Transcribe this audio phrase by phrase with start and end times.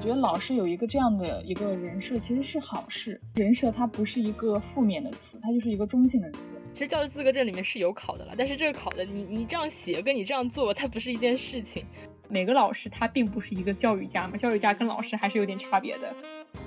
[0.00, 3.20] 觉得老师有一个这样的一个人设，其实是好事。
[3.34, 6.52] 人设它不是一个负面的词，它就是一个中性的词。
[6.72, 11.84] 其实教师资格证里面是有考的了，但是这个考的你你这样写跟你这样做，它不是一件事情。
[12.30, 16.14] 每个老师他并不是一个教育家嘛，教育家跟老师还是有点差别的。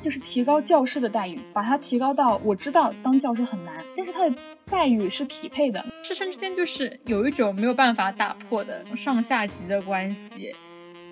[0.01, 4.35] 就是提高教师的待遇，把它提高到我知道当教师很难，但是他的
[4.69, 5.83] 待遇是匹配的。
[6.03, 10.53] 师生之间就是有一种没有办法打破的上下级的关系。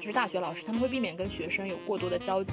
[0.02, 2.52] 就是大学老师他们会避免跟学生有过多的交集。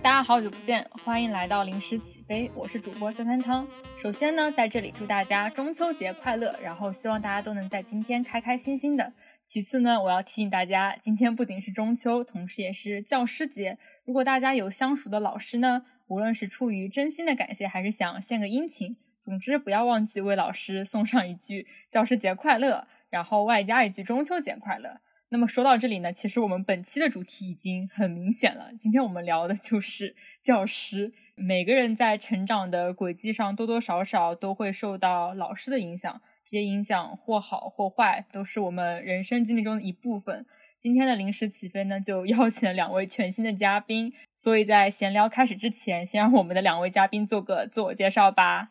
[0.00, 3.66] 大家好久不见，欢迎来到临时起飞，我是主播三三汤。
[3.96, 9.12] 首先呢，在这里祝大家中秋节快乐，然后希望大家都能在今天开开心心的。
[9.48, 13.76] 其次呢，我要提醒大家，今天不仅是中秋，同时也是教师节。
[14.04, 18.96] 如果大家有相熟的老师呢，无论是出于真心的感谢，还是想献个殷勤。
[19.28, 25.00] 总之，不要忘记为老师送上一句教师节快乐，然后外加一句中秋节快乐。
[25.28, 28.70] 那么说到这里呢，其实我们本期的主题已经很明显了。
[28.80, 31.12] 今天我们聊的就是教师。
[31.34, 36.22] 每个人在成长的轨迹上，多多少少都会受到老师的影响。
[36.42, 40.46] 这些影响或好或坏，都是我们人生经历中的一部分。
[40.80, 44.10] 今天的临时起飞呢，就邀请了两位全新的嘉宾。
[44.34, 48.70] 所以在闲聊开始之前，先让我们的两位嘉宾做个自我介绍吧。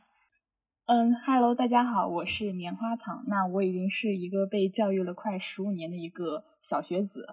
[0.87, 3.25] 嗯哈喽，大家好，我是棉花糖。
[3.27, 7.27] 那我已经是一个被教育了快十五年的一个小学子，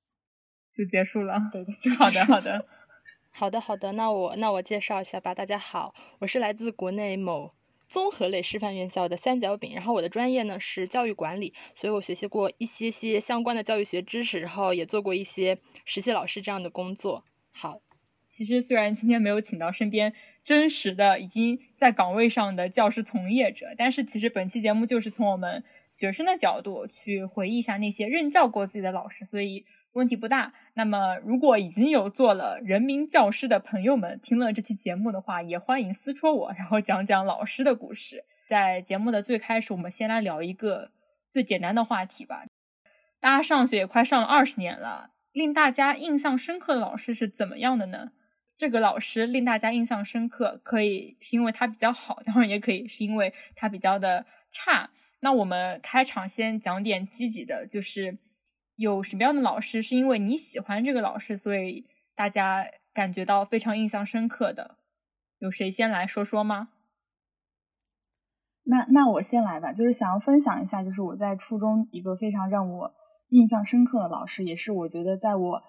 [0.72, 1.38] 就结束了。
[1.52, 2.66] 对的，好的，好的，
[3.32, 3.92] 好的，好的。
[3.92, 5.34] 那我那我介绍一下吧。
[5.34, 7.52] 大家好，我是来自国内某
[7.86, 17.26] 综合类师范院校的三角饼，然后我的专业呢是教育管理，所以我学习过一些些相关的教育学知识，然后也做过一些实习老师这样的工作。
[17.58, 17.82] 好，
[18.24, 20.14] 其实虽然今天没有请到身边。
[20.42, 30.52] 真实的已经在岗位上的教师从业者，但是其实本期节目就是从我们学生的角度去回忆一下那些任教过自己的老师，所以问题不大。
[30.74, 38.24] 那么如果已经有做了人民教师的朋友们听了这期节目的话，也欢迎私戳我，然后讲讲老师的故事。
[38.48, 40.90] 在节目的最开始，我们先来聊一个
[41.30, 42.44] 最简单的话题吧。
[43.20, 48.10] 大家上学也快上了二十年了，令大家印象深刻的老师是怎么样的呢？
[48.60, 54.90] 这个老师令大家印象深刻，可以是因为他比较好，当然也可以是因为他比较的差。
[55.20, 58.18] 那我们开场先讲点积极的，就是
[58.76, 64.76] 有什么样的老师是因为你喜欢这个老师，所以大家感觉到非常印象深刻的？
[65.38, 66.68] 有谁先来说说吗？
[68.64, 72.94] 那那我先来吧，就是想要分享一下，就是我在初中一个非常让我
[73.30, 75.62] 印象深刻的老师，也是我觉得在我。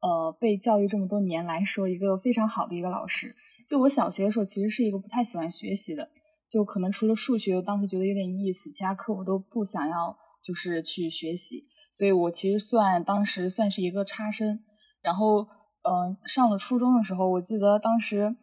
[0.00, 3.34] 呃，被教育这么多年来说，一个非常好的一个老师。
[3.68, 6.08] 就我小学的时候，其实是一个不太喜欢学习的，
[6.50, 11.66] 就可能除了数学，当时觉得有点意思，其他课我都不想要，就是去学习。
[11.92, 14.60] 所以我其实算当时算是一个差生。
[15.02, 15.48] 然后，
[15.82, 18.36] 嗯，上了初中的时候，我记得当时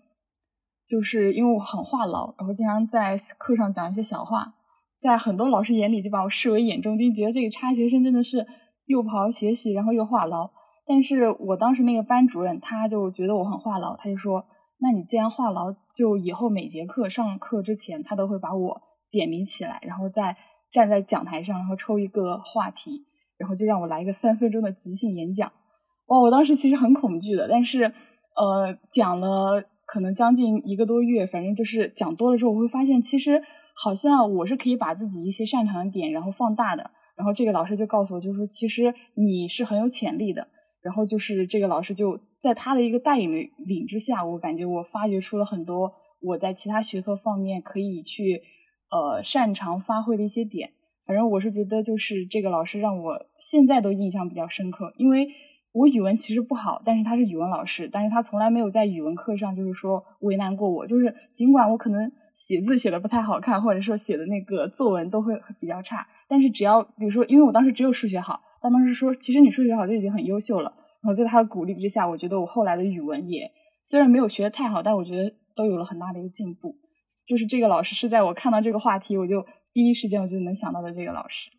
[0.88, 4.56] 就是因为我很话痨，然后经常在课上讲一些小话，
[5.00, 8.46] 在很多老师眼里就把我视为眼中钉，觉得这个差学生真的是
[8.86, 10.52] 又不好好学习，然后又话痨。
[10.88, 14.46] 但是我当时那个班主任，他就觉得我很话痨，他就说
[14.80, 20.38] ：“那你既然话痨，就以后每节课上课之前，他都会把我点名起来，然后再
[20.72, 23.06] 站在讲台上，然后抽一个话题，
[23.38, 25.52] 然后就让我来一个三分钟的即兴演讲。”
[26.08, 33.42] 哇，我当时其实很恐惧的，但是呃，讲了可能将近一个多月，反正就是讲多了之后，我会发现其实
[33.76, 36.92] 好像我是可以把自己一些擅长的点然后放大的。
[37.16, 40.48] 然后这个老师就告诉我，就是说其实你是很有潜力的。
[40.86, 45.92] 然后就是这个老师就在他的一个带领领之下，我感觉我发掘出了很多
[46.22, 48.44] 我在其他学科方面可以去
[48.92, 50.70] 呃擅长发挥的一些点。
[51.08, 55.28] 反正我是觉得就是这个老师让我现在都印象比较深刻，因为
[55.72, 60.86] 我语文其实不好，但是他是语文老师，但是他从来没有在语文课上就是说为难过我。
[60.86, 68.40] 就是尽管我可能写字写的不太好看，或者说写的那个作文都会比较差，但是只要比如说，因为我当时只有数学好。
[68.68, 70.74] 他当时说：“其实你数学好就已经很优秀了。”
[71.04, 73.52] 然后在他的鼓励之下，我觉得我后来的语文也
[73.84, 76.76] 虽然没有学的太好，但我觉得都有了很大的一个进步。
[77.28, 81.52] 就是这个老师是在我看到这个话题，我就第一时间我就能想到的这个老师。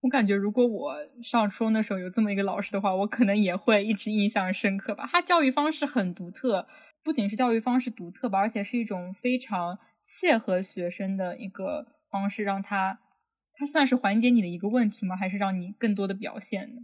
[0.00, 5.06] 我感觉如果我上初中的时候有这么一个老师的话，我可能也会一直印象深刻吧。
[5.12, 6.66] 他教育方式很独特，
[7.02, 13.00] 不仅是教育方式独特吧，而且是一种非常切合学生的一个方式，让他。
[13.56, 15.16] 它算是缓解你的一个问题吗？
[15.16, 16.82] 还是让你更多的表现呢？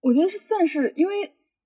[0.00, 1.14] 我觉得是算是，因为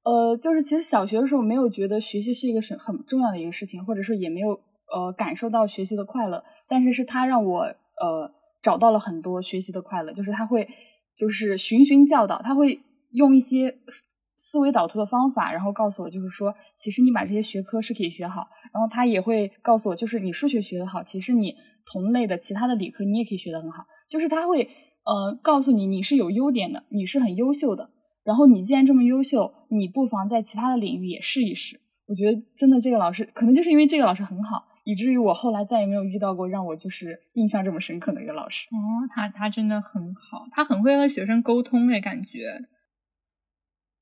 [0.04, 4.50] 呃，就是其实小学的时候没有觉得学习是一个是很重要的一个事情，或者说也没有
[4.93, 6.43] 呃感受到学习的快乐。
[6.69, 8.32] 但是是他让我呃
[8.62, 10.69] 找到了很多学习的快乐，就是他会
[11.16, 14.04] 就是循循教导，他会用一些思
[14.37, 21.54] 思维导图的方法，然后告诉我，就是说，其实你把这些学科是可以学好，然后他也会告诉我，就是你数学学得好，其实你
[21.87, 24.69] 同类的其他的理科你也可以学得很好，就是他会
[25.05, 27.88] 呃告诉你你是有优点的，你是很优秀的，
[28.23, 31.81] 然后你既然这么优秀，你不妨在其他的领域也试一试。
[32.09, 34.67] 我觉得真的这个老师，可能就是因为这个老师很好。
[34.85, 38.67] 以至于我后来再也没有遇到过让我就是印象这么深刻的一个老师。
[38.67, 42.67] 哦，他他真的很好，他很会和学生沟通诶，感觉。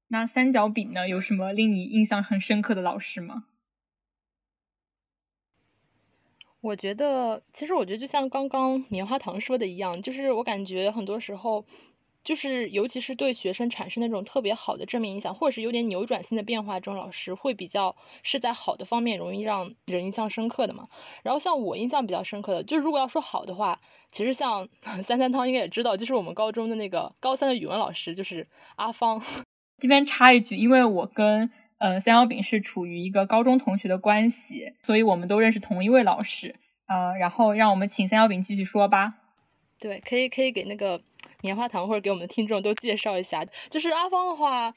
[0.09, 1.07] 那三角饼呢？
[1.07, 3.45] 有什么令你印象很深刻的老师吗？
[6.61, 11.65] 我觉得，其实我觉得就像刚刚棉花糖说的一样，就是我感觉很多时候。
[12.23, 20.89] 就是，尤其是对学生产生那种特别好的正面影响，或者是有点扭转性的变化，这种老师会比较是在好的方面容易让人印象深刻的嘛。
[21.23, 23.79] 然后像我印象比较深刻的，就如果要说好的话，
[24.13, 24.69] 其实像
[25.03, 28.47] 三三汤应该也知道，就是我们高中的那个高三的语文老师，就是
[28.77, 29.23] 阿芳。
[29.81, 36.55] 这边插一句，因为我跟呃三幺饼是处于一个高中同学的关系，所以我们都认识同一位老师。
[36.87, 39.15] 呃，然后让我们请三幺饼继续说吧。
[39.79, 41.01] 对，可以可以给那个
[41.41, 43.47] 棉花糖或者给我们的听众都介绍一下。
[43.71, 44.75] 就是阿芳的话，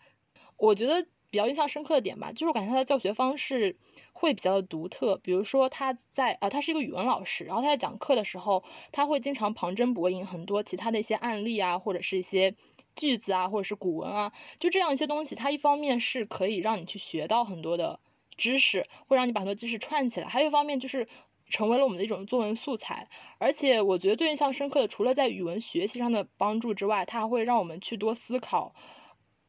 [0.57, 3.75] 我觉得比较印象深刻的点吧，就是我感觉他的教学方式
[4.13, 5.19] 会比较的独特。
[5.23, 8.63] 比如说他在啊，他是一个语文老师，然后他在讲课的时候，
[8.93, 12.55] 他会经常旁征博引很多其他的一些案例啊，或者是一些
[12.95, 15.35] 句子啊，或者是古文啊，就这样一些东西。
[15.35, 17.99] 它一方面是可以让你去学到很多的
[18.37, 21.07] 知识，会让你把很多知识串起来；还有一方面就是。
[21.49, 23.07] 成为了我们的一种作文素材，
[23.37, 28.73] 而且我觉得最印象深刻的，除了在语文学习上的帮助之外，它还会让我们去多思考，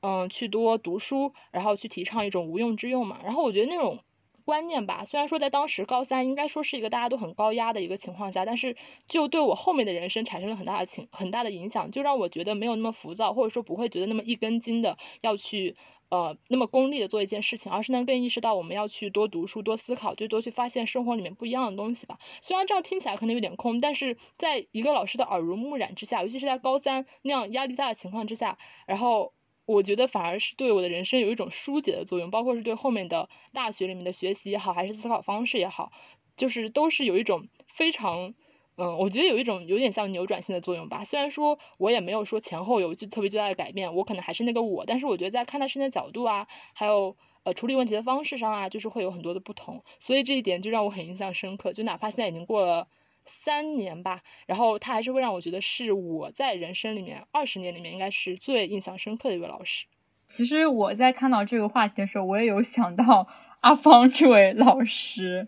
[0.00, 3.20] 嗯，去多读书，然后去提倡一种无用之用嘛。
[3.24, 4.00] 然后我觉得那种
[4.44, 8.76] 观念吧，虽然说在当时高三应该说是一个大家都很高压的一个情况下，但是
[9.08, 15.76] 就对我后面的人生产生了很大的情很大的影响，就让我觉得没有那么浮躁，或者说不会觉得那么一根筋的要去。
[16.10, 22.18] 呃，那么功利的做一件事情，而是能更意识到我们要去多读书、多思考，就多去发现生活里面不一样的东西吧。
[22.40, 29.32] 虽然这样听起来可能有点空，但是在一个老师的耳濡目染之下，尤其是在高三那样压力大的情况之下，然后
[29.66, 35.92] 我觉得反而是对我的人生有一种疏解的作用，包括是对后面的大学里面的学习也好，还是思考方式也好，
[36.36, 38.34] 就是都是有一种非常。
[38.76, 41.04] 嗯，我觉得有一种有点像扭转性的作用吧。
[41.04, 49.84] 虽然说我也没有说前后有就特别巨大的改变，我可能还是那个我，但是我觉得在看待事情的角度啊，还有呃处理问题的方式上啊，就是会有很多的不同。
[50.00, 51.72] 所以这一点就让我很印象深刻。
[51.72, 52.88] 就哪怕现在已经过了
[53.24, 59.86] 三年吧，然后他还是会让我觉得是我在人生里面二十年里面应该是最印象深刻的一位老师。
[60.28, 63.28] 其实我在看到这个话题的时候，我也有想到
[63.60, 65.46] 阿芳这位老师。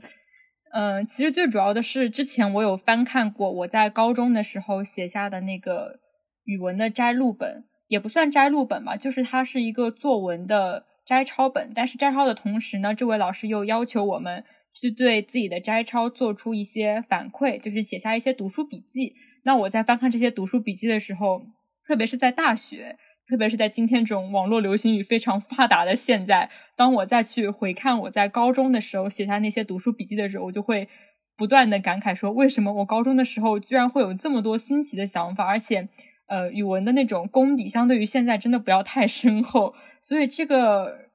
[0.73, 6.01] 嗯，其实最主要的是，之前我有翻看过我在高中的时候写下的那个
[6.45, 11.73] 语文的摘录本，也不算摘录本吧，就是它是一个作文的摘抄本。
[11.75, 14.45] 但是摘抄的同时呢，这位老师又要求我们
[14.81, 19.15] 去对自己的摘抄做出一些反馈，就是写下一些读书笔记。
[19.45, 21.47] 那我在翻看这些读书笔记的时候，
[21.87, 22.97] 特别是在大学。
[23.29, 30.89] 特别是在今天这种网络流行语非常发达的现在，当我再去回看我在高中的时候写下那些读书笔记的时候，我就会
[31.37, 35.45] 不断的感慨说，为什么我高中的时候居然会有这么多新奇的想法？
[35.45, 35.89] 而且，
[36.29, 39.75] 呃，语文的那种功底相对于现在真的不要太深厚。
[40.01, 41.06] 所以这个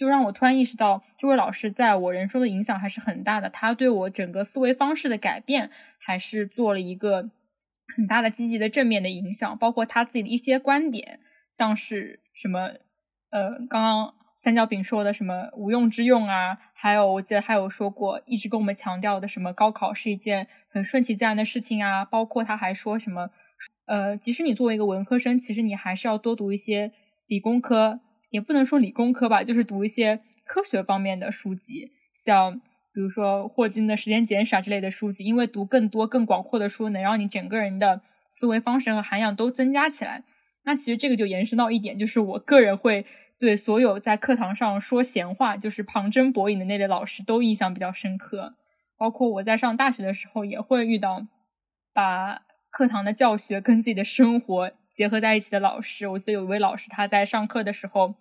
[0.00, 3.50] 就让我突然意识到，这位老师在我人生的影响还是很大的。
[3.50, 7.28] 他对我整个思维方式的改变，还是做了一个
[7.94, 11.20] 很大的积极的正面的影响，包括他自己的一些观点。
[11.52, 12.70] 像是什么，
[13.28, 23.28] 呃，刚刚三角饼说的什么无用之用啊，还有我记得还有说过，一直跟我们强调的什么高考是一件很顺其自然的事情啊，包括他还说什么，
[23.84, 26.90] 呃，即使你作为一个文科生，其实你还是要多读一些
[27.26, 28.00] 理工科，
[28.30, 32.60] 也不能说理工科吧，就是读一些科学方面的书籍，像
[32.92, 40.24] 比如说霍金的时间简史啊之类的书籍，因为读更多更广阔的书，能让你整个人的思维方式和涵养都增加起来。
[40.64, 43.06] 那其实这个就延伸到一点，就是我个人会
[43.38, 48.56] 对所有在课堂上说闲话，就是旁征博引的那类老师都印象比较深刻。
[48.98, 51.26] 包括我在上大学的时候，也会遇到
[51.94, 56.06] 把课堂的教学跟自己的生活结合在一起的老师。
[56.08, 58.14] 我记得有一位老师，他在上课的时候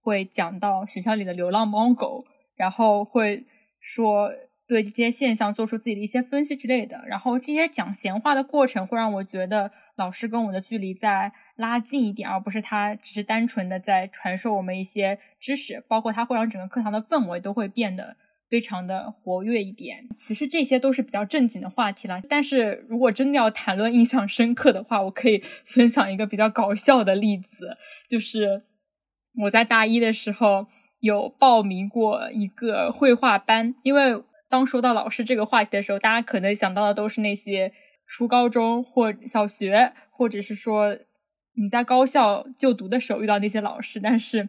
[0.00, 2.24] 会讲到学校里的流浪猫狗，
[2.56, 3.44] 然后会
[3.80, 4.30] 说
[4.66, 7.04] 对这些现象做出自己的一些分析之类的。
[7.06, 11.32] 然后这些讲闲话的过程，会让我觉得老师跟我的距离在。
[11.58, 18.16] 拉近一点，而不是他只是单纯的在传授我们一些知识，包括他会让整个课堂的氛围都会变得
[18.50, 20.08] 非常的活跃一点。
[20.18, 27.76] 其实这些都是比较正经的话题了，但是如果真的要谈论印象深刻的话，我可以分享一个比较搞笑的例子，
[28.08, 28.62] 就是
[29.42, 30.66] 我在大一的时候
[31.00, 37.72] 有报名过一个绘画班，因为当说到老师这个话题的时候，大家可能想到的都是那些
[38.06, 40.96] 初高中或小学，或者是说
[41.54, 44.48] 你在高校就读的时候遇到那些老师，但是。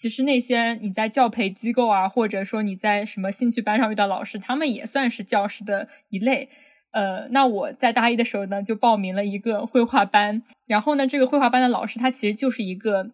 [0.00, 6.48] 其实那些你在教培机构啊，或者说你在什么兴趣班上遇到老师，他们也算是教师的一类。
[6.92, 10.42] 呃，那我在大一的时候呢，就报名了一个绘画班。
[10.66, 13.10] 然后呢，这个绘画班的老师他其实就是一个，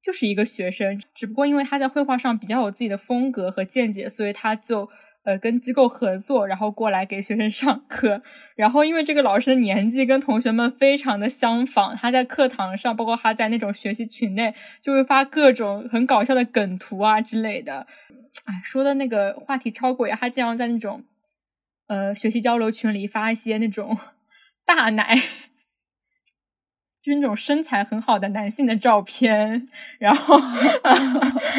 [0.00, 4.88] 就是一个学生，只不过因为他在绘画上比较有自己的风格和见解，所以他就。
[5.24, 8.22] 呃，跟机构合作，然后过来给学生上课。
[8.56, 17.86] 然后，因为这个老师的年纪跟同学们非常的相仿，他在课堂上，包括他在那种学习群内，就会发各种很搞笑的梗图啊之类的。
[18.46, 21.04] 哎，说的那个话题超鬼，他经常在那种
[21.86, 23.96] 呃学习交流群里发一些那种
[24.66, 25.16] 大奶。
[27.02, 29.68] 就是那种身材很好的男性的照片，
[29.98, 30.38] 然后，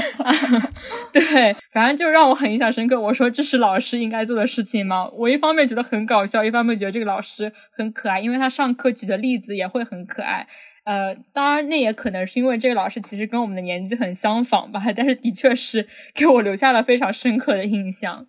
[1.11, 2.99] 对，反正就让我很印象深刻。
[2.99, 5.09] 我说这是老师应该做的事情吗？
[5.09, 10.47] 我一方面觉得很搞笑，一方面觉得这个老师很可爱，因为他上课举的例子也会很可爱。
[10.85, 18.27] 呃，当然那也可能是因为这个老师其实跟我们的年纪很相仿吧，但是的确是给我留下了非常深刻的印象。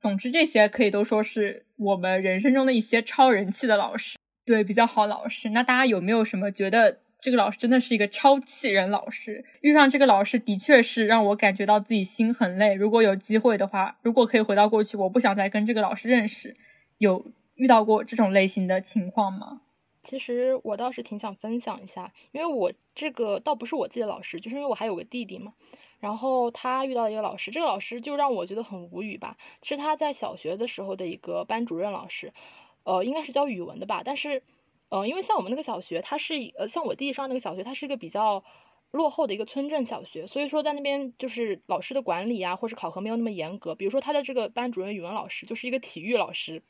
[0.00, 4.16] 总之，这些可以都说是我们人生中的一些超人气的老师。
[4.44, 5.50] 对，比较好老师。
[5.50, 9.44] 那大家有没有什么觉得这个老师真的是一个超气人老师？
[9.60, 12.74] 遇上这个老师的确是让我感觉到自己心很累。
[12.74, 16.56] 如果有机会的话，如果可以回到过去，我不想再跟这个老师认识。
[16.98, 19.62] 有遇到过这种类型的情况吗？
[20.02, 25.52] 其实我倒是挺想分享一下，因为我这个倒不是我自己的老师，就是因为我还有个弟弟嘛。
[26.00, 29.36] 然后他遇到一个老师，这个老师就让我觉得很无语吧。
[29.62, 32.32] 是他在小学的时候的一个班主任老师。
[32.84, 34.42] 呃，应该是教语文的吧，但是，
[34.88, 38.44] 呃，因为像我们那个小学，它是呃，像我弟弟上那个小学，它是一个比较
[38.90, 43.74] 落后的一个村镇小学，所以说在那边就是老师的管理啊，或是考核没有那么严格。
[43.74, 46.62] 比如说他的这个班主任语文老师就是一个体育老师。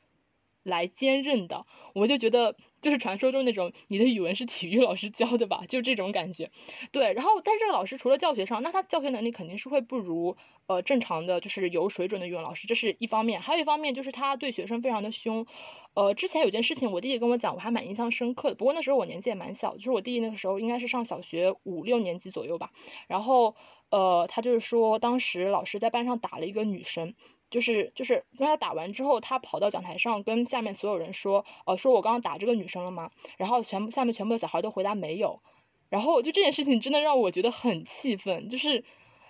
[0.62, 6.50] 来兼任的，我就觉得就是传说中那种你的语文是体育老师教的吧，就这种感觉。
[6.90, 13.40] 对，然后但是这个老师除了教学上，那他教学能力肯定是会不如呃正常的就是有水准的语文老师，这是一方面。
[13.40, 15.47] 还有一方面就是他对学生非常的凶。
[15.95, 18.54] 呃，之前有件事情我弟弟跟我讲，我还蛮印象深刻的。
[18.54, 22.71] 不过那时候我年纪也蛮小，就是我弟弟那个时候应该是上小学五六年级左右吧。
[23.09, 23.57] 然后
[23.90, 27.14] 呃，他就是说当时老师在班上打了一个女生。
[27.53, 33.13] 就是就是跟他打完之后，他跑到讲台上跟下面所有人说，呃，说我刚刚打这个女生了吗？
[33.37, 35.41] 然后全部下面全部的小孩都回答没有。
[35.89, 38.83] 然后就这件事情真的让我觉得很气愤，就是，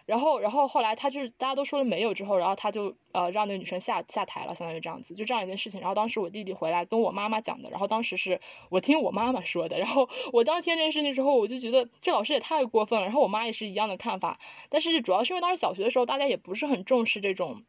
[0.07, 5.81] 然后然后后来他就是大家都说了没有之后，然后他就呃让那个女生下下台了，相当于这样子，就这样一件事情。
[5.81, 13.07] 然后当时我弟弟回来跟我妈妈讲的，然后当时是我听我妈妈说的，然后我当时听这件事情之后，我就觉得这老师也太过分了。
[13.07, 14.39] 然后我妈也是一样的看法，
[14.71, 17.65] 但是主要是因为当时小学的时候，大家也不是很重视这种。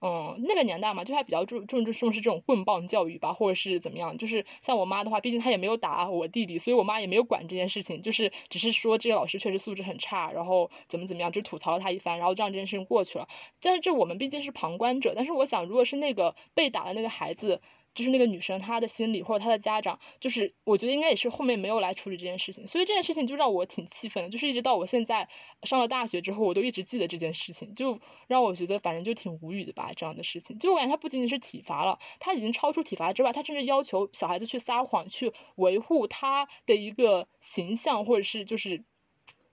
[0.00, 4.18] 嗯，那个年代嘛，就还比较重重重视这种棍棒教育吧，或者是怎么样。
[4.18, 13.28] 就是像我妈的话，毕竟她也没有打我弟弟，所以我妈也没有管这件事情，就是只是说这个老师确实素质很差，然后怎么怎么样，就吐槽了他一番，然后让这件事情过去了。
[13.60, 17.60] 但是这我们毕竟是旁观者，但是我想，如果是那个被打的那个孩子。
[17.96, 24.30] 就是那个女生，她的心理或者她的家长，就是我觉得应该也是后面没有来处理这件事情，所以这件事情就让我挺气愤的。
[24.30, 25.28] 就是一直到我现在
[25.64, 27.98] 上了大学之后，我都一直记得这件事情，就
[28.28, 29.90] 让我觉得反正就挺无语的吧。
[29.96, 38.84] 这样的事情，就我感觉他不仅仅是体罚了，他已经超出体罚之外，他甚至要求小孩子去撒谎，去维护他的一个形象，或者是就是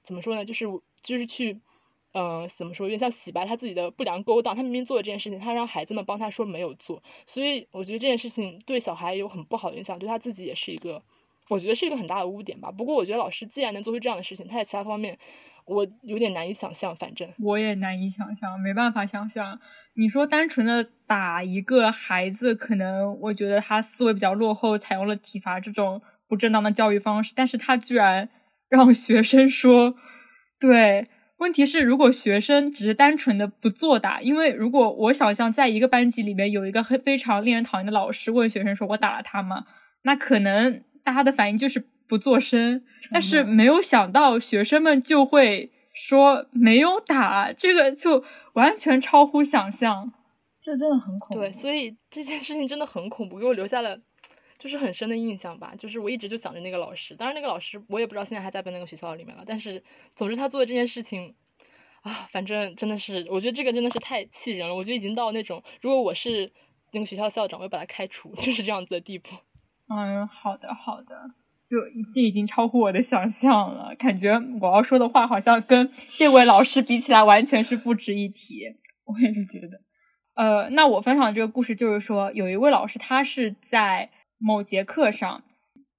[0.04, 0.66] 怎么说呢，就是
[1.02, 1.62] 就是去。
[2.14, 2.86] 嗯，怎么说？
[2.86, 4.56] 有点像洗白他自己的不良勾当。
[4.56, 7.02] 他明明做了这件事情，他让孩子们帮他说没有做。
[7.26, 11.02] 所以我觉得这件事情对小孩有很不好的影响，对他自己也是一个，
[11.50, 12.72] 我觉得是一个很大的污点吧。
[12.72, 15.18] 不过我觉得老师既然能做出这样的事情，他在其他方面，
[15.66, 16.96] 我有点难以想象。
[16.96, 19.60] 反正我也难以想象，没办法想象。
[19.96, 27.34] 你说单纯的打一个孩子，可能我觉得他思维比较落后，采用了体罚这种不正当的教育方式。
[27.36, 28.30] 但是他居然
[28.70, 29.96] 让学生说，
[30.60, 31.08] 对。
[31.44, 39.66] 问题是，如果学生只是单纯的不作答，因为如果我想象在一个班级里面有一个非非常令人讨厌的老师问学生说：“我打了他吗？”
[40.04, 42.82] 那可能大家的反应就是不作声。
[43.12, 48.24] 但是没有想到学生们就会说没有打，这个就
[48.54, 50.14] 完全超乎想象。
[50.62, 51.42] 这真的很恐怖。
[51.42, 54.00] 对，所以这件事情真的很恐怖，给我留下了。
[54.64, 59.84] 就是很深的印象吧，就是我一直就想着那个老师，当然那个老师我也不知道现在还在不在那个学校里面了，但是
[60.16, 61.36] 总之他做的这件事情，
[62.02, 64.74] 啊，反正真的是，我觉得这个真的是太气人了。
[64.74, 66.50] 我觉得已经到那种，如果我是
[66.94, 69.36] 那个学校校长，我会把他开除，就是这样子的地步。
[69.90, 71.14] 嗯，好的好的，
[71.68, 71.78] 就
[72.14, 78.78] 这已经超乎我的想象了，感觉我要说的话好像跟这位老师比起来完全是不值一提。
[79.06, 79.82] 我也是觉得，
[80.36, 84.10] 呃，那我分享这个故事就是说，有一位老师，他是在
[84.44, 85.44] 某节课上。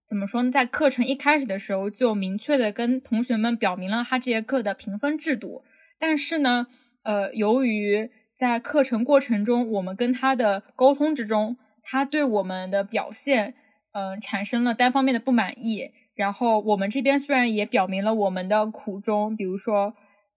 [0.07, 0.51] 怎么说呢？
[0.51, 5.65] 在课程一开始的时候，就明确的跟同学们表明了他这节课的评分制度。
[5.99, 6.67] 但是呢，
[7.05, 13.55] 呃，由于在课程过程中，我们跟他的沟通之中，他对我们的表现，
[13.93, 15.93] 嗯，产生了单方面的不满意。
[16.15, 19.95] 然后我们这边虽然也表明了我们的苦衷，比如说，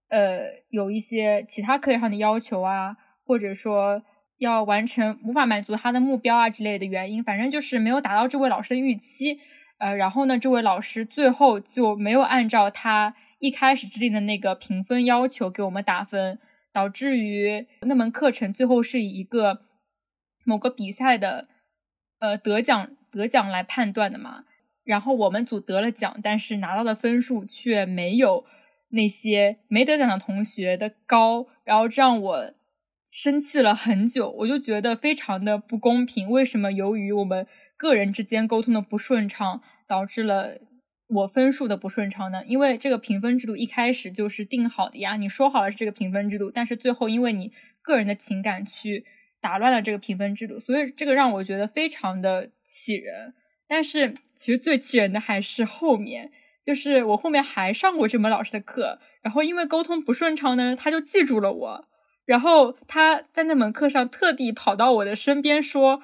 [0.08, 2.96] 呃，有一些其他课业上的要求啊，
[3.26, 4.02] 或者说
[4.38, 9.38] 要完成无法满足他的目标啊之类的原因，反正就是没有达到这位老师的预期。
[9.78, 16.38] 呃，然后呢，这位老师最后就没有按照他一开始制定的那个评分要求给我们打分，
[16.72, 19.60] 导致于那门课程最后是以一个
[20.44, 21.46] 某个比赛的
[22.18, 24.44] 呃得奖得奖来判断的嘛。
[24.84, 28.44] 然后我们组得了奖，但是拿到的分数却没有
[28.88, 32.54] 那些没得奖的同学的高，然后这让我
[33.10, 36.28] 生气了很久，我就觉得非常的不公平。
[36.28, 37.46] 为什么由于我们
[37.76, 40.58] 个人之间沟通的不顺畅，导致了
[41.08, 42.44] 我分数的不顺畅呢？
[42.46, 49.06] 因为这个评分制度一开始就是定好的呀，你说好了是这个评分制度，但是最后因为你个人的情感去
[49.40, 53.34] 打乱了这个评分制度，所以这个让我觉得非常的气人。
[53.66, 56.30] 但是其实最气人的还是后面，
[56.66, 61.88] 就是我后面还上过这门老师的课，然后因为沟通不顺畅呢，他就记住了我，
[62.28, 66.02] 然后他在那门课上特地跑到我的身边说。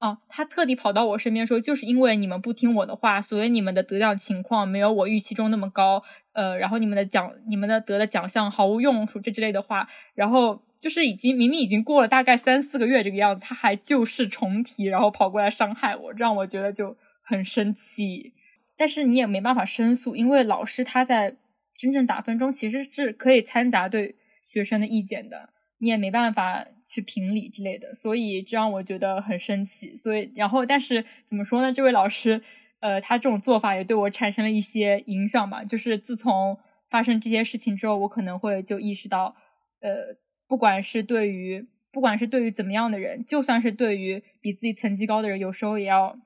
[0.00, 6.02] 哦，他特地跑到我身边说，就是因为你们不听我的话，所以你们的得奖情况没有我预期中那么高。
[6.34, 9.88] 呃，然后你们的奖、你们的得的奖项毫无用处，这之类的话。
[10.14, 18.34] 然后就是已经明明已经过了大概三四个月这个样子，他还旧事重提，然后跑过来伤害我，让我觉得就很生气。
[18.76, 21.34] 但是你也没办法申诉，因为老师他在
[21.74, 26.66] 真正打分中其实是可以掺杂对学生的意见的，你也没办法。
[26.86, 29.96] 去评理之类的，所以这让我觉得很生气。
[29.96, 31.72] 所以，然后，但是怎么说呢？
[31.72, 32.40] 这位老师，
[32.78, 35.64] 呃，他这种做法也对我产生了一些影响吧。
[35.64, 36.56] 就是自从
[36.88, 39.34] 发生这些事情之后，我可能会就意识到，
[39.80, 46.16] 呃，不管是对于，不管是对于怎么样的人，就算是对于比自己层级高的人，有时候也要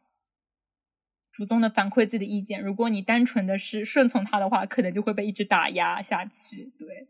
[1.33, 2.61] 主动的反馈自己的意见。
[2.61, 6.71] 如果你单纯的是顺从他的话，可能就会被一直打压下去。
[6.79, 7.07] 对，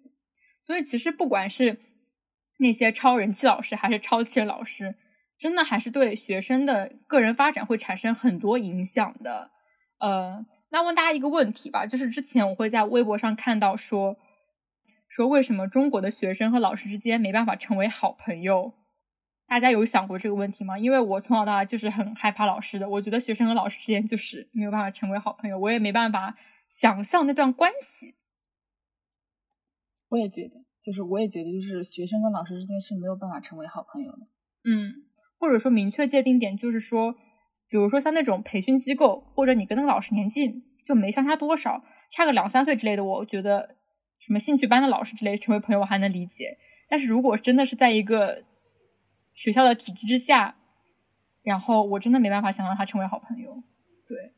[0.68, 1.80] 所以其实不管是。
[2.60, 4.96] 那些超人气老师还是超气人老师，
[5.38, 9.52] 真的还是对学生的个人发展会产生很多影响的。
[10.00, 14.16] 呃，那问大家一个问题吧，就是之前我会在微博上看到说，
[15.08, 18.74] 说为什么中国的学生和老师之间没办法成为好朋友？
[19.46, 20.76] 大家有想过这个问题吗？
[20.76, 26.36] 因为我从小到大就是很害怕老师的，我觉得学生和老师之间就是没有办法成为好朋友，我也没办法
[26.68, 28.16] 想象那段关系。
[30.08, 30.64] 我也觉得。
[30.80, 34.18] 就是我也觉得，就是学生跟老师之间是没有办法成为好朋友的。
[34.64, 35.04] 嗯，
[35.38, 37.12] 或者说明确界定点，就是说，
[37.68, 43.76] 比如说像那种培训机构，或者你跟那个老师年纪就没相差多少，差个两三岁之类的，我觉得
[44.18, 46.56] 什么兴趣班的老师之类成为朋友我还能理解。
[46.88, 48.44] 但是如果真的是在一个
[49.34, 50.56] 学校的体制之下，
[51.42, 53.62] 然后我真的没办法想让他成为好朋友。
[54.06, 54.32] 对。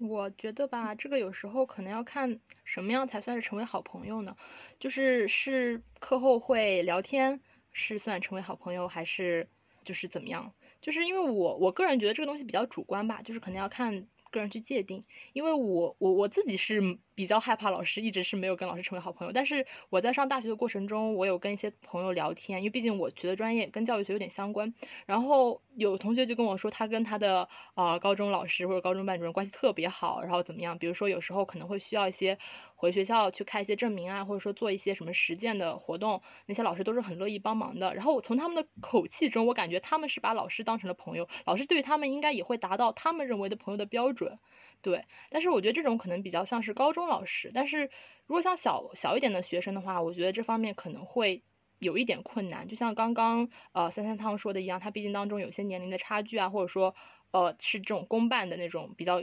[0.00, 4.36] 我觉得吧，这个有时候可能要看什么样才算是成为好朋友呢？
[4.78, 9.46] 就是是课后会聊天，是算成为好朋友，还是
[9.84, 10.52] 就是怎么样？
[10.80, 14.06] 就是因为我我个人觉得这个东西比较主观吧，就是可能要看。
[14.32, 16.80] 个人去界定，因为我我我自己是
[17.20, 19.32] 比较害怕老师，一直是没有跟老师成为好朋友。
[19.32, 24.72] 但是我在上大学的过程中，我有跟一些朋友聊天，因为毕竟我学的专业跟教育学有点相关。
[25.04, 30.78] 然后有同学就跟我说，他跟他的啊高中老师或者高中班主任关系特别好，然后怎么样？
[30.78, 32.38] 比如说有时候可能会需要一些
[32.74, 37.94] 回学校去开一些证明啊，或者说做一些什么实践的活动，那些老师都是很乐意帮忙的。
[37.94, 44.38] 然后我从他们的口气中，我感觉他们是把老师当成了朋友，老师对于他们应该也会达到他们认为的朋友的标准。
[44.82, 47.90] 对，但是我觉得这种可能比较像是高中老师，但是
[48.24, 51.42] 如果像小小一点的学生的话，我觉得这方面可能会
[51.80, 52.66] 有一点困难。
[52.66, 56.94] 就像刚刚呃三三汤说的一样，他毕竟当中有些年龄的差距啊，或者说
[57.30, 59.22] 呃是这种公办的那种比较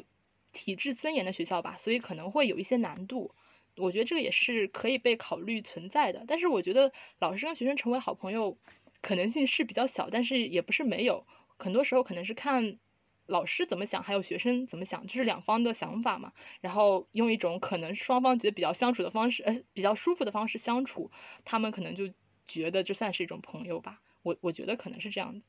[0.52, 3.34] 体制森严的学校吧，所以可能会有一些难度。
[3.78, 6.24] 我觉得这个也是可以被考虑存在的。
[6.28, 8.60] 但是我觉得老师跟学生成为好朋友
[9.02, 11.26] 可能性是比较小，但是也不是没有，
[11.58, 12.78] 很多时候可能是看。
[13.28, 16.34] 老师怎么想，还有学生怎么想，就是两方的想法嘛。
[16.62, 21.12] 然后用一种可能双方觉得比较相处的方式，呃，比较舒服的方式相处，
[21.46, 22.12] 他们可能就
[22.48, 24.02] 觉得这算是一种朋友吧。
[24.24, 25.48] 我我觉得可能是这样子。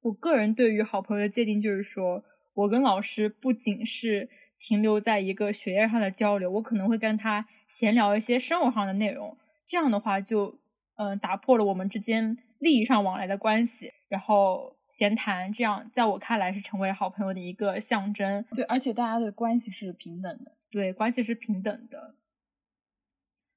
[0.00, 9.36] 我个人对于好朋友的界定就是说，我跟老师不仅是停留在一个学业上的交流，我可能会跟他闲聊一些生活上的内容。
[9.66, 10.58] 这样的话，就
[10.96, 18.44] 嗯打破了我们之间利益上往来的关系，然后闲谈，这样在我看来是成为好朋友的一个象征。
[18.54, 20.52] 对，而且大家的关系是平等的。
[20.70, 22.14] 对，关系是平等的。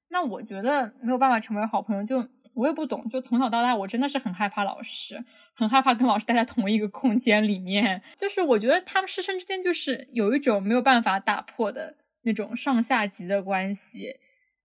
[0.08, 3.08] 那我觉得没有办法成为好朋友，就我也不懂。
[3.08, 8.02] 就从小到大，我真的是很害怕老师，很害怕跟老师待在同一个空间里面。
[8.18, 14.16] 就是我觉得他们师生之间就是有一种没有办法打破的那种上下级的关系。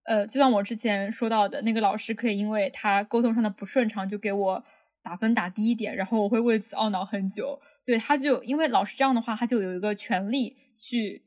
[0.03, 4.65] 呃，就像我之前说到的那个老师，可以因为他沟通上的不顺畅就给我
[5.07, 7.61] 打分打低一点，然后我会为此懊恼很久。
[7.85, 11.23] 对，他就因为老师这样的话，他就有一个权利去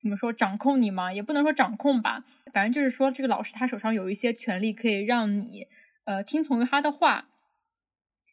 [0.00, 2.24] 怎么说掌控你嘛，也不能说掌控吧。
[2.52, 5.68] 反正就是说，这个老师他手上有一些权利，可以让你
[6.06, 7.28] 呃听从于他的话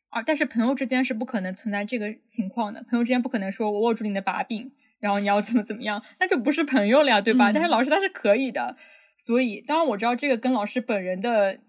[0.10, 0.24] 啊。
[0.24, 7.52] 但是朋友之间是不可能存在这个情况的，朋友之间不可能说我握住你的把柄，然后你要怎么怎么样，那就不是朋友了呀，对吧？
[7.54, 8.76] 但是老师他是可以的，
[9.20, 11.60] 所以当然我知道这个跟老师本人的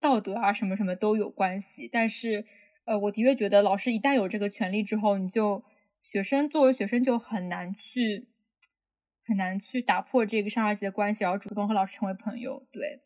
[0.00, 1.88] 道德啊什么什么都有关系。
[1.90, 2.44] 但是
[2.84, 5.62] 呃，我的确觉得老师一旦有这个权利之后，你就
[6.02, 8.28] 学生作为学生就很难去。
[9.30, 12.66] 很难去打破这个上下级的关系，然后主动和老师成为朋友。
[12.72, 13.02] 对，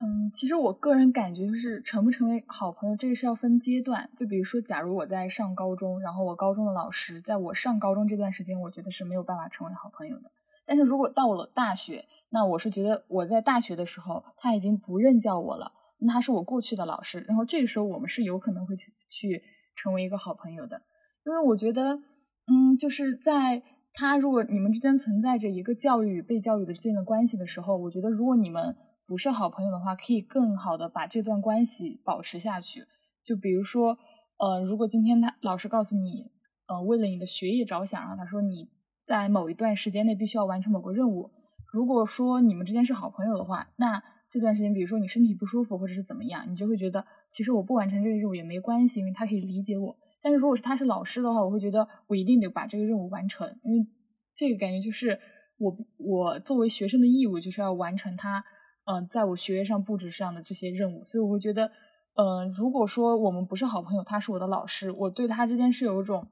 [0.00, 4.10] 嗯，其实我个人感觉就是成不成为好朋友，这个是要分阶段。
[4.16, 10.32] 就比如说，假如我在上高中，然后我高中的老师在我上高中这段时间，我觉得是没有办法成为好朋友的。
[10.66, 15.72] 但是如果到了大学，那我是觉得我在大学的时候他已经不任教我了，
[16.06, 19.42] 那他是我过去的老师，然后这个时候我们是有可能会去去
[19.76, 20.82] 成为一个好朋友的，
[21.24, 21.94] 因为我觉得，
[22.46, 23.62] 嗯，就是在。
[23.94, 28.74] 他如果你们之间存在着一个教育与被教育的之间的关系的时候，我觉得如果你们
[29.06, 32.86] 不是好朋友的话，可以更好的把这段关系保持下去。
[33.22, 33.98] 就比如说，
[34.38, 36.30] 呃，如果今天他老师告诉你，
[36.68, 38.70] 呃，为了你的学业着想，然后他说你
[39.04, 41.30] 在某一段时间内必须要完成某个任务。
[41.70, 49.94] 如果说你们之间是好朋友的话，那这段时间，比如说你身体不舒服或者是怎么样，你就会觉得其实我不完成这个任务也没关系，因为他可以理解我。
[50.22, 53.86] 但是如果是他是老师的话，我会觉得我一定得把这个任务完成，因为
[54.34, 55.20] 这个感觉就是
[55.58, 58.42] 我我作为学生的义务就是要完成他，
[58.86, 61.04] 嗯，在我学业上布置上的这些任务。
[61.04, 61.70] 所以我会觉得，
[62.14, 66.26] 呃，如果说我们不是好朋友，他是我的老师，我对他之间是有一种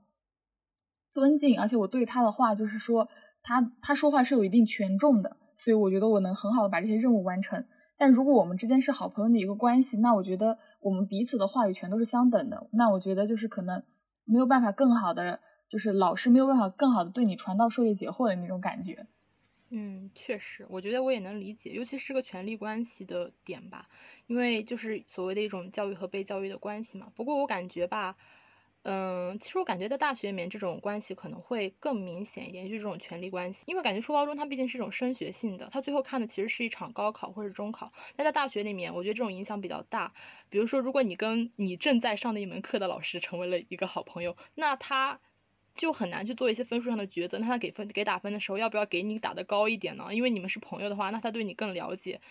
[1.10, 3.08] 尊敬，而且我对他的话就是说
[3.42, 7.62] 他他说话是有一定权重的，所以我觉得我能很好的把这些任务完成。
[8.00, 12.66] 但如果我们之间是好朋友的一个关系，那我觉得我们彼此的话语权都是相等的。
[12.72, 13.82] 那我觉得就是可能
[14.24, 19.06] 没有办法更好的，就是老师没有办法更好的对你传道授业解惑的那种感觉。
[19.68, 23.86] 嗯，确实，我觉得我也能理解，尤其是个权力关系的点吧，
[24.28, 27.12] 因为就是所谓的一种教育和被教育的关系嘛。
[27.14, 28.16] 不过我感觉吧。
[28.84, 33.62] 嗯，其实我感觉在大学里面这种关系可能会更明显一点，就是这种权力关系。
[33.66, 37.88] 因为感觉初高中它毕竟是一种升学性的，它最后看的其实是一场高考或者中考。
[38.16, 40.14] 但在大学里面，我觉得这种影响比较大。
[40.48, 45.20] 比如说，如果你跟你正在上的一门课的老师成为了一个好朋友，那他
[45.74, 47.38] 就很难去做一些分数上的抉择。
[47.38, 50.06] 那他给分给打分的时候，要不要给你打的高一点呢？
[50.10, 52.22] 因为你们是朋友的话，那他对你更了解。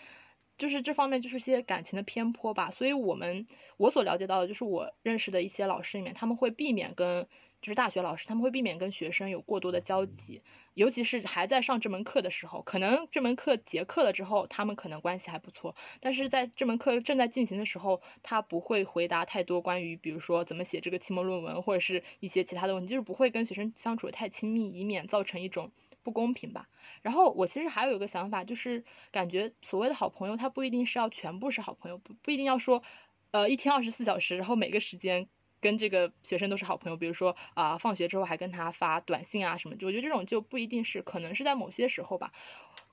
[0.60, 3.46] 就是这方面就是些感情的偏颇吧，所以我们
[3.78, 7.26] 我所了解到的，就是我认识的一些老师里面，他们会避免跟
[7.62, 10.42] 就是大学老师，他们会避免跟学生有过多的交集，
[10.74, 25.70] 尤其是还在上这门课的时候，可能这门课结课了之后，他们可能关系还不错，但是在这门课正在进行的时候，他不会回答太多关于比如说怎么写这个期末论文或者是一些其他的问题，就是不会跟学生相处的太亲密，以免造成一种。
[26.02, 26.68] 不公平吧？
[27.02, 32.82] 然后我其实还有一个想法，就是感觉所谓的好朋友，他不一定是要全部是好朋友，不不一定要说，
[33.30, 35.28] 呃，一天二十四小时，然后每个时间
[35.60, 36.96] 跟这个学生都是好朋友。
[36.96, 42.32] 比如说啊，放学之后还跟他发短信啊什么，就我觉得这种就不一定是，可能是在某些时候吧。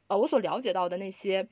[0.07, 1.49] 呃，我所了解到的那些，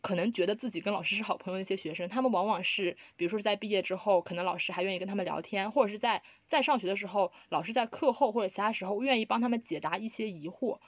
[0.00, 10.78] 可能觉得自己跟老师是好朋友的一些学生，他们往往是，比如说是在毕业之后，可能老师还愿意跟他们聊天，或者是在在上学的时候，老师在课后或者其他时候愿意帮他们解答一些疑惑。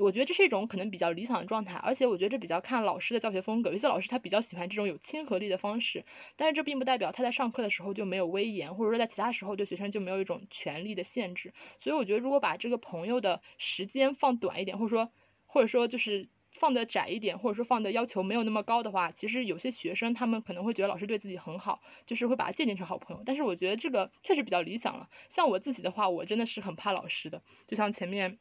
[0.00, 3.72] 我觉得这是一种可能比较理想的状态，而且我觉得这比较看老师的教学风格。
[3.72, 6.04] 有些老师他比较喜欢这种有亲和力的方式，
[6.36, 11.52] 但是这并不代表他在上课的时候就没有威严，或者说在其他时候对学生就没有一种权力的限制。
[11.78, 15.10] 所以我觉得，如果把这个朋友的时间放短一点，或者说
[15.46, 23.22] 或者说就是放的窄一点，或者说放的要求没有那么高的话，其实有些学生他们可能会觉得老师对自己很好，就是会把他渐渐成好朋友。
[23.24, 25.08] 但是我觉得这个确实比较理想了。
[25.28, 28.38] 像我自己的话，我真的是很怕老师的，就像前面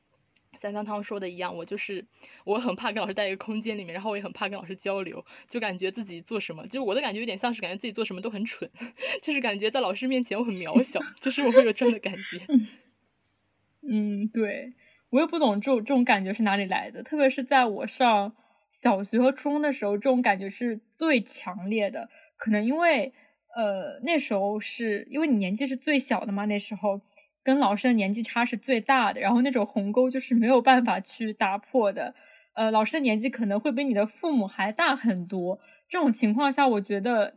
[0.60, 2.06] 三三汤说的一样，我就是
[2.44, 8.70] 我很怕跟老师在一个空间里面，然后我也很怕跟老师交流，就感觉自己做什么，就我的感觉有点像是感觉自己做什么都很蠢，
[9.22, 12.48] 就是感觉在老师面前我很渺小， 就是我会有这样的感觉。
[13.90, 14.74] 嗯，对。
[15.10, 18.34] 我也不懂这种这种感觉是哪里来的，特别是在我上
[18.70, 22.10] 小学和初中的时候，这种感觉是最强烈的。
[22.36, 23.14] 可能因为，
[23.56, 27.02] 呃，那时候是因为你年纪是最小的嘛，那时候
[27.44, 32.14] 跟老师的年纪差是最大的，然后那种鸿沟就是没有办法去打破的。
[32.54, 37.36] 呃，老师的年纪可能会比你的父母还大很多，这种情况下，我觉得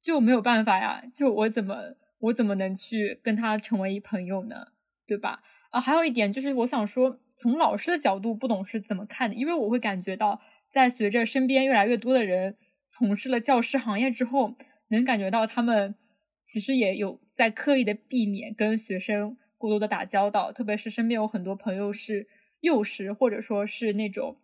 [0.00, 4.68] 就没有办法呀，就我怎么我怎么能去跟他成为一朋友呢？
[5.06, 5.42] 对吧？
[5.72, 9.34] 啊，还有一点就是，我想说，从老师的角度，不懂是怎么看的？
[9.34, 12.58] 因为我会感觉到，在随着身边越来越多的人
[12.88, 14.54] 从事了教师行业之后，
[14.88, 15.94] 能感觉到他们
[16.44, 22.28] 其实也有在刻意的避免跟学生过多的打交道，特别是身边有很多朋友是
[22.60, 24.36] 幼师，或者说是那种，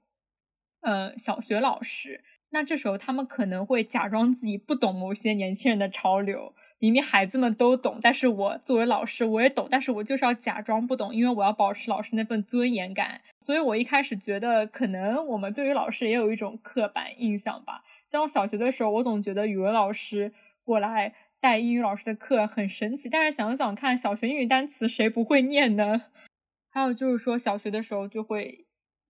[0.81, 6.55] 呃，小学老师，那这时候他们可能会假装自己不懂某些年轻人的潮流。
[6.81, 13.21] 明明孩子们都懂，但是我作为老师我也懂，但是我就是要假装不懂，因为我要保持老师那份尊严感。
[13.41, 17.83] 所以我一开始觉得，可能我们对于老师也有一种刻板印象吧。
[18.09, 26.03] 像我小学的时候，我总觉得语文老师过来带英语老师的课很神奇，但是想想看，小学英语单词谁不会念呢？
[26.71, 28.67] 还有就是说，小学的时候就会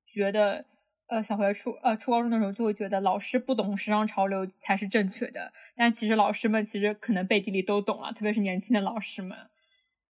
[0.06, 0.64] 觉得。
[1.08, 9.36] 呃，小学初呃初高中的时候就会觉得老师不懂时尚潮流才是正确的，但其实老师们其实可能背地里都懂了，特别是年轻的老师们。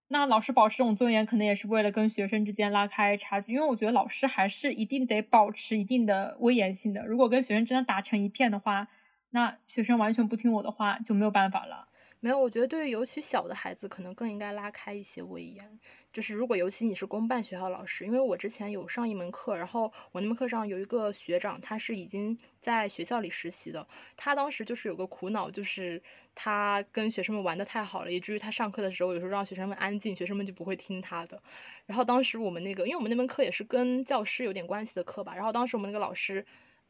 [0.09, 7.07] 那老师保持这种尊严，可能也是为了跟学生之间拉开差距，因为我觉得老师还是一定得保持一定的威严性的。
[7.07, 8.89] 如果跟学生真的打成一片的话，
[9.31, 11.89] 那学生完全不听我的话就没有办法了。
[12.21, 15.79] 没有，我觉得对于尤其小的孩子，可能更应该拉开一些威严。
[16.13, 26.03] 就是如果尤其你是公办学校老师，因为我之前有上一门课，然后我那门课上有一个学长，他是已经在学校里实习的，他当时就是有个苦恼，就是
[26.35, 31.41] 他跟学生们玩的太好了，以至于他上课的时候有时候让学生们安静，学生们就不会听他的。
[31.87, 36.45] 然后当时我们那个，因为我们那门课也是跟教师有点关系的课吧，然后当时我们那个老师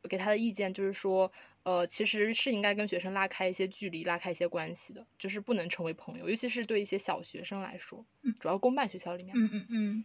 [0.08, 1.30] 给他的意见就是说。
[1.68, 8.06] 呃，其实是应该跟学生拉开一些距离，拉开一些关系的，就是不能成为朋友，尤其是对一些小学生来说，
[8.40, 9.34] 主要公办学校里面。
[9.36, 10.04] 嗯嗯嗯。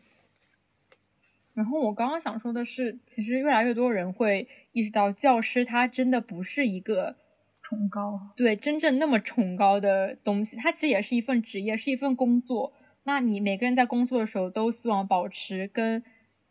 [1.53, 7.15] 然后我刚刚想说的是，其实越来越多人会意识到，教师他真的不是一个
[7.61, 12.73] 崇高，对，真正那么崇高的东西，它其实也是一份职业，是一份工作。
[13.03, 16.03] 那你每个人在工作的时候，都希望保持跟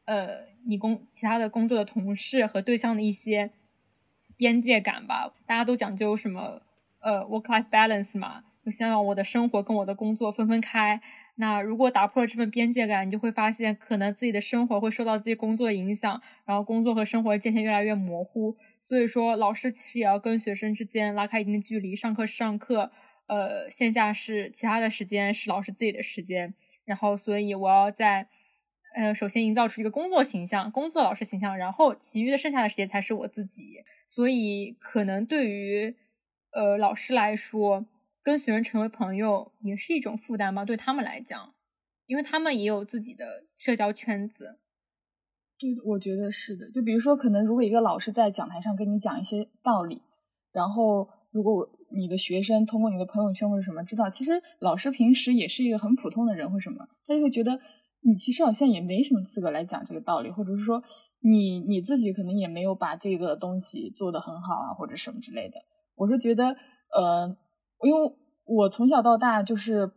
[0.06, 3.50] 呃你工其他的工作的同事和对象的一些。
[4.42, 6.60] 边界感吧，大家都讲究什么
[6.98, 11.00] 呃 work life balance 嘛，就希望我的生活跟我的工作分分开。
[11.36, 18.56] 那如果打破了这份边界感，你就会发现可能自己的生活会受到自己工作的影响，然后工作和生活的界限越来越模糊。
[18.80, 22.90] 所以说，老师其实也要跟学生之间拉开一定的距离，上课是上课，
[23.28, 26.52] 呃，线下是其他的时间是老师自己的时间。
[26.84, 28.26] 然后，所以我要在
[28.94, 33.84] 呃首先营造出一个工作形象，工作老师形象，然后其余的剩下的时间才是我自己。
[34.08, 35.96] 所以，可能对于
[36.52, 37.86] 呃老师来说，
[38.22, 40.64] 跟学生成为朋友也是一种负担吧？
[40.64, 41.54] 对他们来讲，
[42.06, 44.58] 因为他们也有自己的社交圈子。
[45.58, 46.70] 对，我觉得是的。
[46.70, 50.02] 就比如说，可能如果一个老师在讲台上跟你讲一些道理，
[50.52, 57.60] 然后如果你的学生通过你的朋友圈或者什么知道，其实老师平时也是一个很普通的人或什么，他就会觉得
[58.02, 60.82] 你其实好像也没什么资格来讲这个道理，或者是说。
[61.24, 65.54] 你你自己可能也没有把这个东西做得很好啊，或者什么之类的。
[65.94, 66.46] 我是觉得，
[66.92, 67.36] 呃，
[67.84, 68.12] 因为
[68.44, 69.92] 我从小到大就是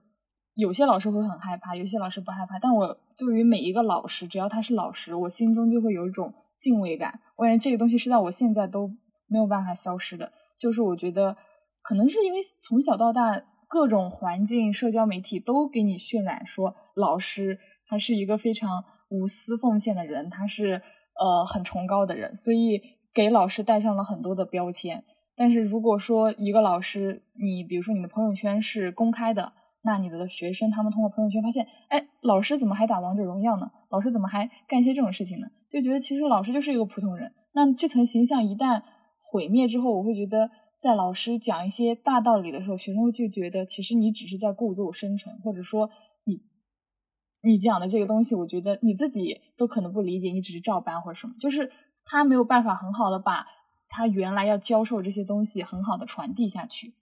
[0.53, 2.59] 有些老师会很害怕，有些老师不害怕。
[2.59, 7.19] 但我对于每一个老师，只要他是老师，我心中就会有一种敬畏感。
[7.37, 8.87] 我感觉这个东西是到我现在都
[9.25, 10.31] 没有办法消失的。
[10.59, 11.35] 就是我觉得，
[11.81, 17.57] 可能是因为从小到大各种环境、社交媒体都给你渲染说，老师
[17.87, 20.81] 他是一个非常无私奉献的人，他是。
[21.17, 22.81] 呃，很崇高的人，所以
[23.13, 25.01] 给老师带上了很多的标签。
[25.37, 29.53] 但是如果说一个老师，你比如说你的朋友圈是公开的，
[29.85, 33.71] 那你的学生他们通过朋友圈发现，哎，老师怎么还打王者荣耀呢？
[33.89, 35.47] 老师怎么还干一些这种事情呢？
[35.71, 37.31] 就觉得其实老师就是一个普通人。
[37.53, 38.83] 那这层形象一旦
[39.31, 45.89] 毁灭之后，我会觉得在老师讲一些大道理的时候，学生就觉得其实你只是在故作深沉，或者说。
[47.45, 51.71] 你讲的这个东西，我觉得你自己都可能不理解，你只是照搬或者什么，就是
[52.03, 53.45] 他没有办法很好的把
[53.87, 56.95] 他原来要教授这些东西很好的传递下去。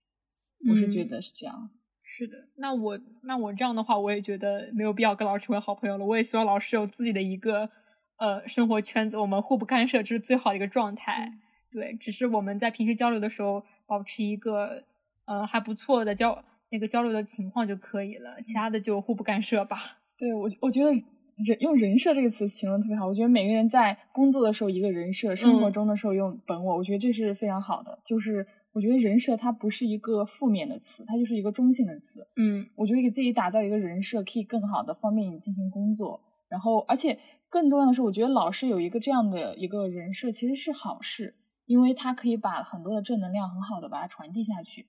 [0.70, 1.70] 我是觉得是这样。
[2.04, 6.06] 是的，那我那我这样的话，我也觉得没有必要跟老师成为好朋友了。
[6.06, 7.70] 我也希望老师有自己的一个
[8.18, 11.34] 呃生活圈子，我们互不干涉，这是最好的一个状态。
[11.72, 14.84] 对，只是我们在平时交流的时候，保持一个
[15.26, 20.03] 呃还不错的交那个交流的情况就可以了，其他的就互不干涉吧。
[20.18, 23.08] 对我，我觉得人用人设这个词形容特别好。
[23.08, 28.00] 我觉得每个人在工作的时候一个人设，生活中的时候用本我，我觉得这是非常好的。
[28.06, 32.28] 就是我觉得人设它不是一个负面的词，它就是一个中性的词。
[32.36, 36.22] 嗯，我觉得给自己打造一个人设，可以更好的方便你进行工作。
[36.48, 41.36] 然后，而且更重要的是，我觉得老师有一个这样的一个人设，其实是好事。
[41.66, 44.88] 因为他可以把很多的正能量很好的把它传递下去，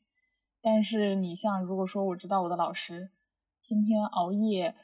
[0.60, 3.10] 但是你像如果说我知道我的老师
[3.62, 4.74] 天天熬夜，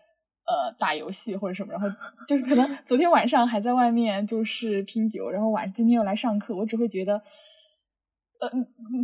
[0.51, 1.89] 呃打游戏或者什么，然后
[2.27, 7.23] 就是可能 昨天晚上还在外面就是拼酒，然后晚今天又来上课，我只会觉得，
[8.41, 8.49] 呃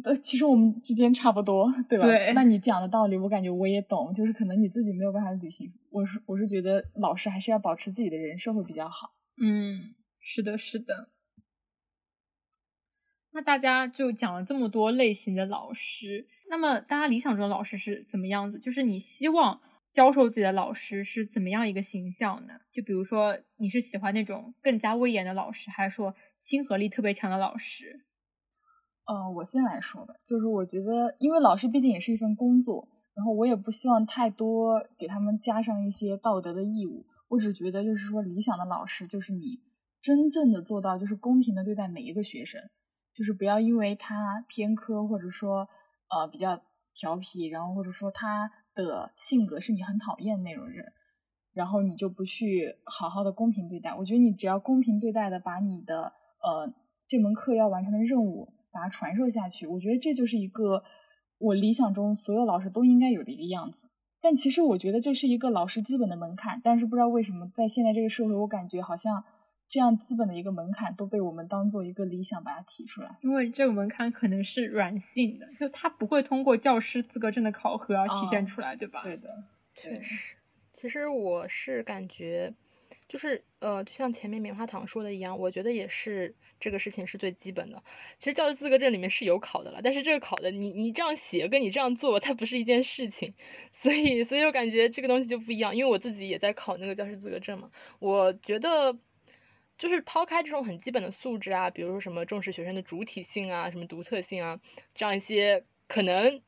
[0.04, 2.06] 呃，其实我们之间差不多，对吧？
[2.06, 2.32] 对。
[2.32, 5.72] 那你讲的道理我感觉我也懂，就是可能你自己没有办法履行。
[5.90, 9.12] 我是我是觉得老师还是要保持自己的人设会比较好。
[9.40, 11.10] 嗯，是的，是的。
[13.32, 18.58] 那大家就讲了这么多类型的老师，那么大家理想中的老师是怎么样子？
[18.58, 19.60] 就是你希望
[19.96, 22.52] 教授自己的老师是怎么样一个形象呢？
[22.70, 28.04] 就比如说你是喜欢那种更加威严的老师，还是说亲和力特别强的老师？
[29.06, 37.06] 呃，我先来说吧，就是我觉得，因为老师毕竟也是一份工作，然后我也不希望太多给他们加上一些道德的义务。
[37.28, 39.62] 我只觉得，就是说理想的老师，就是你
[40.02, 42.60] 真正的做到，就是公平的对待每一个学生。
[43.14, 45.66] 就是不要因为他偏科，或者说
[46.10, 46.60] 呃比较
[46.94, 50.92] 调皮，然后或者说他的性格是你很讨厌那种人，
[51.52, 53.92] 然后你就不去好好的公平对待。
[53.92, 56.72] 我觉得你只要公平对待的把你的呃
[57.08, 60.84] 这门课要完成的任务把它传授下去，我觉得这就是一个
[61.38, 63.88] 我理想中所有老师都应该有的一个样子。
[64.20, 69.24] 但其实我觉得这是一个老师基本的门槛，但是不知道为什么在现在这个社会，我感觉好像。
[69.68, 79.02] 这样基本的一个门槛都被我们当做一个理想把它提出来，因为这个门槛可能是软性的，就它不会通过教师资格证的考核而体现出来，对吧？
[79.02, 80.36] 对的，确实。
[80.72, 82.54] 其实我是感觉，
[83.08, 87.82] 就是呃，就像前面棉花糖说的一样，我觉得也是这个事情是最基本的。
[88.18, 93.34] 其实教师资格证里面是有考的了，但是这个考的你你这样写跟你这样做，它不是一件事情，
[93.72, 95.74] 所以所以我感觉这个东西就不一样。
[95.74, 98.96] 因为我自己也在考那个教师资格证嘛，我觉得。
[99.78, 104.60] 就是抛开这种很基本的素质啊，比如说什么重视学生的主体性啊，什么独特性啊，
[104.94, 106.40] 这样一些可能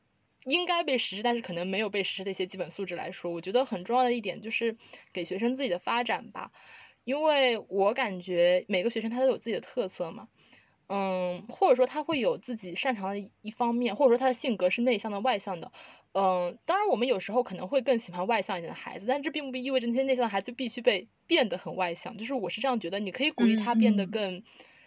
[0.45, 4.75] 应该被实施，但是可能没有被实施的一些基本素质来说，我觉得很重要的一点就是
[5.13, 6.51] 给学生自己的发展吧，
[7.03, 10.27] 因为我感觉每个学生他都有自己的特色嘛。
[10.91, 15.71] 嗯，或者说他会有自己擅长的一方面，或者说他的性格是内向的、外向的。
[16.15, 22.15] 嗯，当然我们有时候可能会更喜欢外向一点的孩子，但这并不意味着那些内向的孩子必须被变得很外向。
[22.17, 24.41] 就是我是这样觉得，你可以鼓励他变得更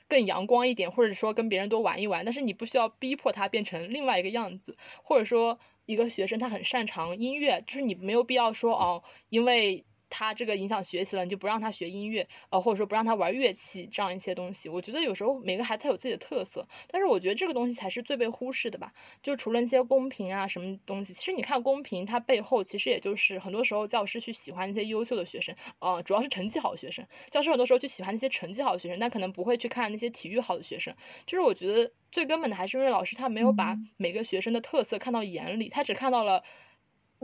[0.09, 4.77] 更阳光一点，或者说跟别人多玩一玩，但是你不需要逼迫他变成另外一个样子。
[5.05, 9.85] 或者说一个学生他很擅长音乐，就是你没有必要说哦，因为。
[10.12, 14.68] 他这个影响学习了，你就不让他学音乐，呃，或者说不让他玩乐器这样一些东西。
[14.68, 18.92] 我觉得有时候每个孩子他有自己的特色，但是我觉得这个东西才是最被忽视的吧。
[19.22, 27.07] 就除了那些公平啊什么东西，其实你看公平，它背后其实也就是很多时候教师去喜欢那些优秀的学生，呃，主要是成绩好的学生。
[27.31, 30.94] 教师很多时候去喜欢那些成绩好的学生，但可能不会去看那些体育好的学生。
[31.27, 36.42] 就是我觉得最根本的还是因为老师他没有把每个学生的特色看到眼里，他只看到了。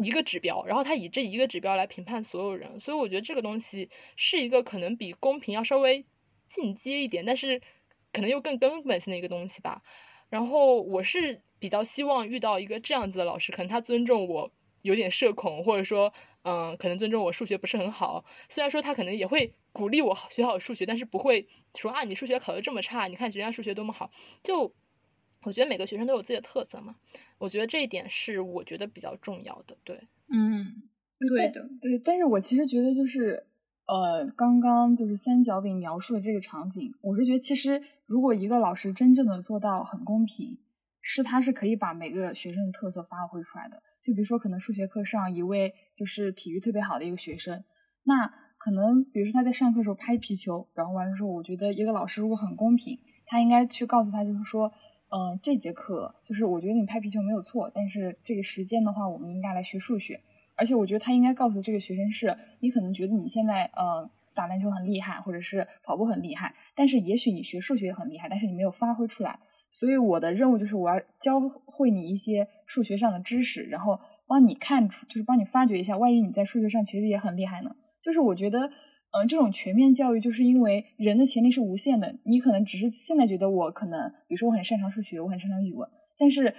[0.03, 6.07] 一个指标，然后他以这一个指标来评判所有人，所以我觉得这个东西是一个可能比公平要稍微
[6.49, 7.61] 进阶一点，但是
[8.13, 9.83] 可能又更根本性的一个东西吧。
[10.29, 18.25] 然后我是比较希望遇到一个这样子的老师，可能他尊重我有点社恐，或者说，嗯，可能尊重我数学不是很好。
[18.49, 24.11] 虽然说他可能也会鼓励我学好数学，但是不会说啊，你数学考得这么差，你看人家数学多么好。
[24.43, 24.75] 就
[25.49, 26.95] 我觉得每个学生都有自己的特色嘛。
[27.39, 29.97] 我觉得这一点是我觉得比较重要的，对，
[30.29, 30.83] 嗯，
[31.19, 31.99] 对的，对。
[32.05, 33.47] 但是我其实觉得就是，
[33.87, 40.59] 呃，刚刚就是三角饼描述的这个场景，我是觉得其实如果一个老师真正的做到很公平，
[41.01, 43.83] 是他是可以把每个学生的特色发挥出来的。
[44.03, 47.65] 就比如说，可能数学课上一位就是体育特别好的一个学生，
[48.05, 48.29] 那
[48.59, 54.73] 可能比如说他在上课时候拍皮球，然后完了之后，我觉得一个老师如果很公平，他应该去告诉他，就是说。
[55.11, 60.21] 嗯，这节课就是我觉得你拍皮球没有错，但是这个时间的话，我们应该来学数学。
[60.55, 69.39] 而且我觉得他应该告诉这个学生是，你可能觉得你现在呃打篮球很厉害，或者是跑步很厉害，但是也许你学数学也很厉害，但是你没有发挥出来。
[69.71, 77.71] 所以我的任务就是我要教会你一些数学上的知识，然后帮你看出，就是帮你发掘一下，万一你在数学上其实也很厉害呢？
[78.03, 78.71] 就是我觉得，
[79.11, 85.89] 嗯，这种全面教育，就是因为人的潜力是无限的，你可能只是现在觉得我可能，比如说我很擅长数学，我很擅长语文，
[86.19, 86.55] 但是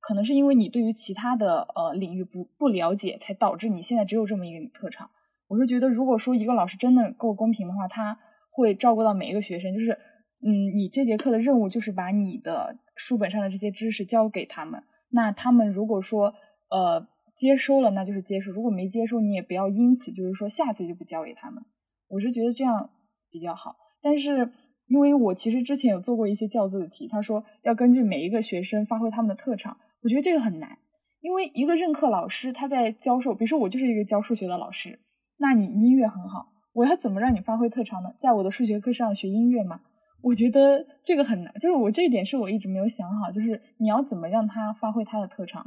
[0.00, 5.10] 可能是因为你对于其他的呃领域不不了解，才导致你现在只有这么一个特长。
[5.48, 8.18] 我是觉得，如果说一个老师真的够公平的话，他
[8.50, 9.98] 会照顾到每一个学生，就是。
[10.42, 14.84] 嗯，你这节课的任务就是把你的书本上的这些知识教给他们。
[15.10, 16.32] 那他们如果说
[16.70, 21.62] 呃接收了，那就是接收；如果没接收，你也不要因此就是说下次就不教给他们。
[22.10, 22.90] 我是觉得这样
[23.30, 23.76] 比较好。
[24.02, 24.52] 但是
[24.88, 30.76] 因为我其实之前有做过一些教字的题，他说要根据每一个学生发挥他们的特长，我觉得这个很难。
[31.20, 34.98] 因为一个任课老师他在教授，比如说我就是一个教数学的老师，
[35.38, 38.10] 那你音乐很好，我要怎么让你发挥特长呢？
[38.18, 39.80] 在我的数学课上学音乐吗？
[40.22, 45.64] 我觉得这个很难，就是我这一点是我一直没有想好，就是你要怎么让他发挥他的特长？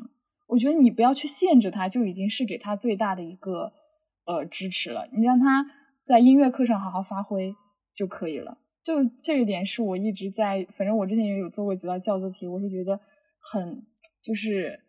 [0.47, 3.71] 我觉得你不要去限制他，就已经是给他最大的一个
[4.25, 5.07] 呃支持了。
[5.11, 5.65] 你让他
[6.03, 7.55] 在音乐课上好好发挥
[7.93, 8.57] 就可以了。
[8.83, 12.99] 就这一点是我一直在，反正我之前也有做过几道教资题，我是觉得
[13.39, 13.85] 很
[14.21, 14.83] 就是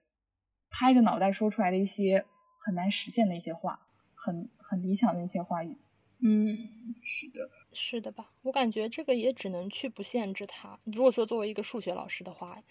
[0.71, 2.25] 拍着脑袋说出来的一些
[2.65, 3.81] 很难实现的一些话，
[4.15, 5.77] 很很理想的一些话语。
[6.23, 6.57] 嗯，
[7.03, 7.51] 是的。
[7.77, 8.31] 是的吧？
[8.43, 10.79] 我感觉这个也只能去不限制他。
[10.85, 12.63] 如果说作为一个数学老师的话，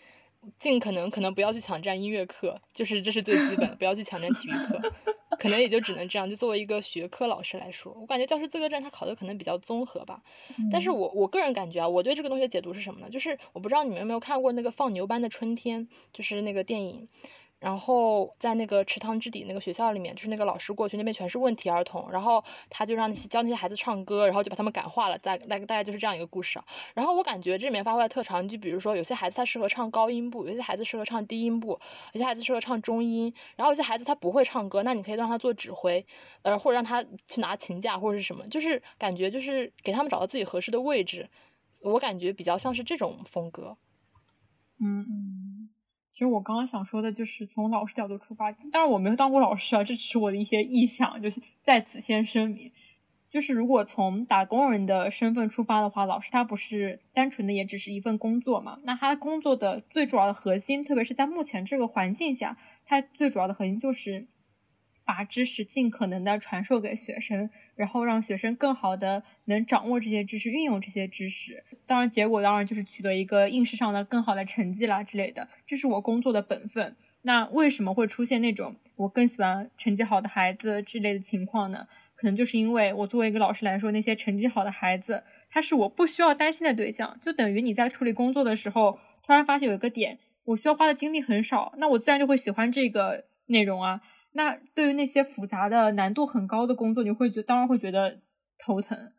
[0.60, 4.92] 尽可能可能不要去抢占音乐课，就是这是最基本的，不要去抢占体育课，
[5.36, 6.30] 可能也就只能这样。
[6.30, 10.22] 就作为一个学科老师来说，我感觉教师资格证他考的可能比较综合吧。
[10.72, 13.10] 但是我我个人感觉啊，我对这个东西的解读是什么呢？
[13.10, 17.08] 就是我不知道你们有没有看过那个《放牛班的春天》，就是那个电影。
[17.64, 26.60] 然后在那个池塘之底那个学校里面，就是那个老师过去，那边全是问题儿童，然后他就让那些教那些孩子唱歌，然后就把他们感化了，大大概大概就是这样一个故事。
[26.94, 31.80] 然后我感觉这里面发挥的特长，就比如说有些孩子他适合唱高音部，有些孩子适合唱低音部，
[32.12, 36.06] 有些孩子适合唱中音，然后有些孩子他不会唱歌，那你可以让他做指挥，
[36.42, 41.30] 呃，或者让他去拿琴架或者是什么，就是感觉就是给他们找到自己合适的位置，
[41.80, 43.78] 我感觉比较像是这种风格。
[44.82, 45.63] 嗯嗯。
[46.14, 52.72] 其实我刚刚想说的就是从老师角度出发，当然我没有当过老师啊，这只是我的一些臆想，就是在此先声明，
[53.32, 64.28] 就是如果从打工人的身份出发的话，老师他不是单纯的也只是一份工作嘛，那他工作的最主要的核心，特别是在目前这个环境下，他最主要的核心就是。
[65.06, 71.64] 把知识尽可能的传授给学生，然后让学生更好的能掌握这些知识，运用这些知识。
[71.86, 75.48] 当然，结果当然就是取得一个应试上的更好的成绩啦之类的。
[75.66, 76.96] 这是我工作的本分。
[77.24, 81.88] 那为什么会出现那种我更喜欢成绩好的孩子之类的情况呢？
[82.16, 87.18] 可能就是因为我作为一个老师来说，那些成绩好的孩子，他是我不需要担心的对象。
[87.22, 94.02] 就等于你在处理工作的时候，突然发现有一个点，我需要花的精力很少，那我自然就会喜欢这个内容啊。
[94.34, 98.20] 那对于那些复杂的、难度很高的工作，你会觉当然会觉得
[98.58, 99.14] 头疼，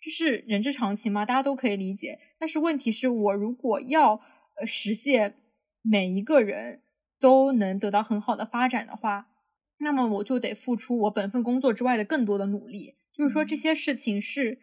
[0.00, 2.18] 这是人之常情嘛，大家都可以理解。
[2.38, 4.20] 但是问题是我如果要
[4.58, 5.36] 呃实现
[5.82, 6.82] 每一个人
[7.20, 9.28] 都能得到很好的发展的话，
[9.78, 12.96] 那么我就得付出我本份工作之外的更多的努力。
[13.12, 14.58] 就是说这些事情是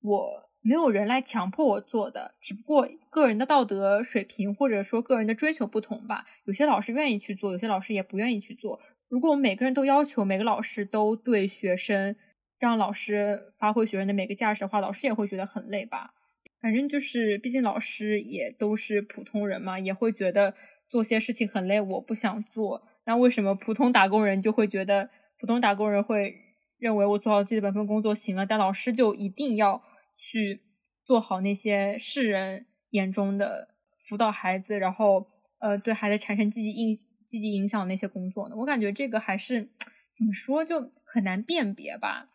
[0.00, 6.24] 我没有人来强迫我做的，只不过个人的道德水平或者说个人的追求不同吧。
[6.44, 8.80] 有些老师愿意去做，有些老师也不愿意去做。
[9.08, 12.16] 如果我们每个人都要求每个老师都对学生，
[12.58, 16.14] 让老师发挥学生的每个价值的话，老师也会觉得很累吧。
[16.60, 20.54] 反正就是，毕竟老师也都是普通人嘛，也会觉得
[20.88, 22.88] 做些事情很累，我不想做。
[23.04, 26.34] 那为什么普通打工人就会觉得，普通打工人会
[26.78, 29.82] 认为我做好自己的本分工作行了，但老师就一定要
[30.16, 30.62] 去
[31.04, 33.68] 做好那些世人眼中的
[34.02, 35.26] 辅导孩子，然后
[35.60, 36.96] 呃对孩子产生积极印。
[37.34, 38.54] 积极影响那些工作呢？
[38.54, 39.68] 我感觉这个还是
[40.16, 42.30] 怎么说就很难辨别吧。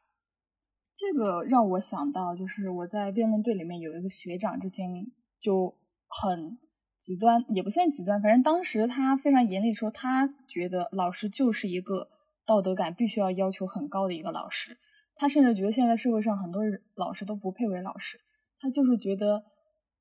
[0.93, 5.08] 这个让我想到，就是我在辩论队里面有一个学长，之前
[5.39, 5.74] 就
[6.10, 6.58] 很
[7.00, 12.10] 极端，也不算极端，反正当时他非常严厉说，他觉得老师就是一个
[12.45, 14.78] 道德感必须要要求很高的一个老师。
[15.16, 16.62] 他甚至觉得现在社会上很多
[16.95, 18.20] 老师都不配为老师，
[18.60, 19.45] 他就是觉得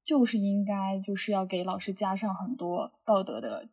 [0.04, 3.68] 就是应该就是要给老师加上很多道德的。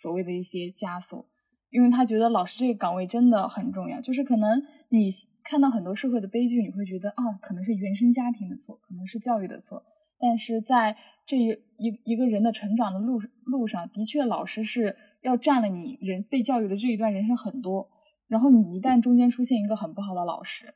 [0.00, 1.28] 所谓的一些枷锁，
[1.70, 4.00] 因为他觉得老师这个岗位真的很重要。
[4.00, 5.08] 就是可能你
[5.44, 9.84] 看到很多社会的悲剧，你会觉得啊，可能是原生家庭的错，可能是教育的错。
[10.18, 17.90] 但是在这一一一个人的成长的路路上，的确老师是要占了你人被教育的这一段人生很多。
[18.28, 20.74] 然后你一旦中间出现一个很不好的老师，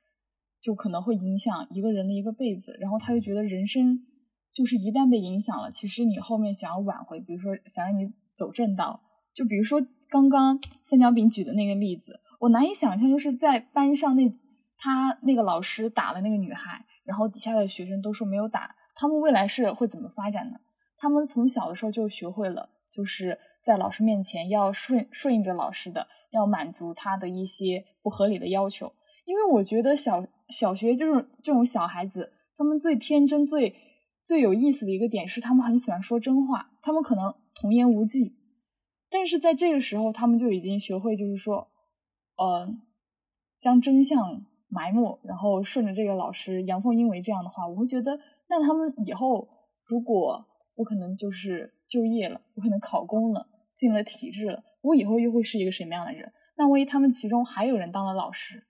[0.60, 2.76] 就可能会影响一个人的一个辈子。
[2.80, 4.04] 然后他又觉得人生
[4.52, 9.00] 就是一旦被影响了，其实你后面想要挽回，比如说想让你走正道，
[9.34, 14.28] 就比如说刚刚三角饼举的那个例子，我难以想象，就是在班上那
[14.78, 20.58] 他那个老师打了那个女孩，然后底下的学生都说没有打，他们未来是会怎么发展呢？
[20.98, 28.92] 他们从小的时候就学会了，就是在老师面前要顺顺应着老师的，要满足他的一些不合理的要求。
[29.24, 33.74] 因为我觉得小小学就是这种小孩子，他们最天真、最
[34.24, 38.36] 最有意思的一个点是，他们很喜欢说真话，他们可能童言无忌，
[39.10, 41.68] 但是在这个时候，他们就已经学会，就是说，
[42.36, 42.68] 呃，
[43.58, 49.48] 将真相埋没，然后顺着这个老师阳奉阴违这样的话，我会觉得，那他们以后
[49.86, 56.30] 如果我可能就是就业了，我可能考公了，进了体制了，我以后又会是一个什么样的人？
[56.58, 58.66] 那万一他们其中还有人当了老师，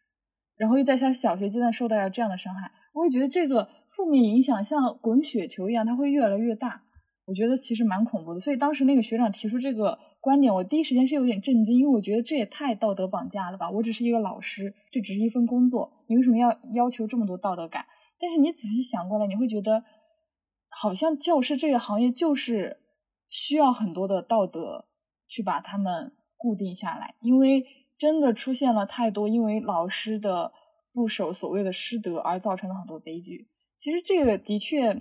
[0.56, 6.84] 然后又在他小学阶段受到了这样的伤害，我会觉得这个负面影响像滚雪球一样，它会越来越大。
[7.26, 8.40] 我觉得其实蛮恐怖的。
[8.40, 13.70] 所以当时那个学长提出这个观点，我第一时间是有点震惊，因为我觉得这也太道德绑架了吧！
[13.70, 17.84] 我只是一个老师，这只是一份工作，你为什么要要求这么多道德感？
[18.18, 19.84] 但是你仔细想过来，你会觉得。
[20.78, 22.80] 好像教师这个行业就是
[23.30, 24.84] 需要很多的道德
[25.26, 27.64] 去把他们固定下来，因为
[27.96, 30.52] 真的出现了太多因为老师的
[30.92, 33.48] 不守所谓的师德而造成的很多悲剧。
[33.78, 34.94] 其实这个的确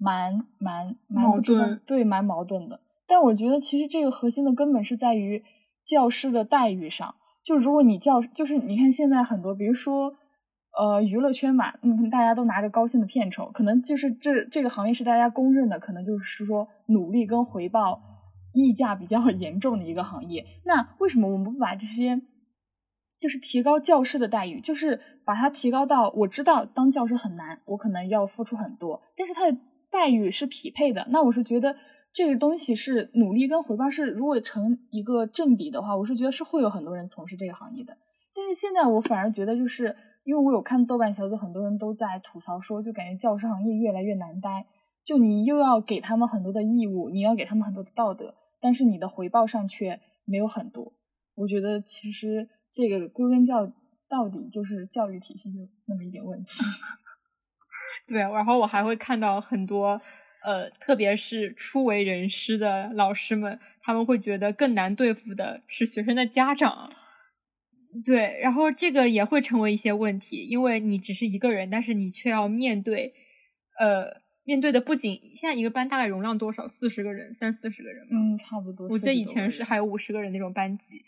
[0.00, 2.80] 蛮蛮蛮矛盾，对，蛮矛盾的。
[3.06, 5.44] 但我觉得其实这个核心的根本是在于
[5.84, 7.14] 教师的待遇上。
[7.44, 10.16] 就如果你教，就是你看现在很多，比如说。
[10.78, 18.00] 呃，娱乐圈嘛，嗯，大家都拿着高薪的片酬，可能就是这这个行业是大家公认的，可能就是说努力跟回报
[18.54, 20.46] 溢价比较 严重的一个行业。
[20.64, 22.22] 那为什么我们不把这些，
[23.18, 29.58] 就是提高教师的待遇，就是把它提高到我知道当教师很难，我可能要付出很多，但是他的
[29.90, 31.06] 待遇是匹配的。
[31.10, 31.76] 那我是觉得
[32.12, 37.96] 这个东西是努力跟回报是如果成一个正比的话，我是觉得是会有很多人从事这个行业的。
[38.34, 39.96] 但是现在我反而觉得就是。
[40.22, 44.66] 因为我有看豆瓣小组，很多人都在吐槽说，就感觉教师行业越来越难待。
[45.02, 50.92] 就你又要给他们很多的义务，你要给他们很多的道德，但是你的回报上却没有很多。
[51.36, 53.66] 我觉得其实这个归根教
[54.10, 56.50] 到底就是教育体系有那么一点问题。
[58.10, 60.00] 对，然后我还会看到很多，
[60.42, 66.92] 呃，特别是初为人师的老师们，他们会觉得更难对付的是学生的家长。
[68.04, 73.12] 对，然后这个也会成为一些问题，因为你只是一个人，但是你却要面对，
[73.78, 78.86] 呃，面对的不仅现在一个班大概容量多少，四十个人，三四十个人，嗯，差不多。
[78.88, 81.04] 我记得以前是还有五十个人那种班级，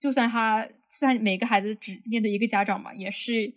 [0.00, 3.54] 就算他，就算每个孩子只面对一个家长嘛，也是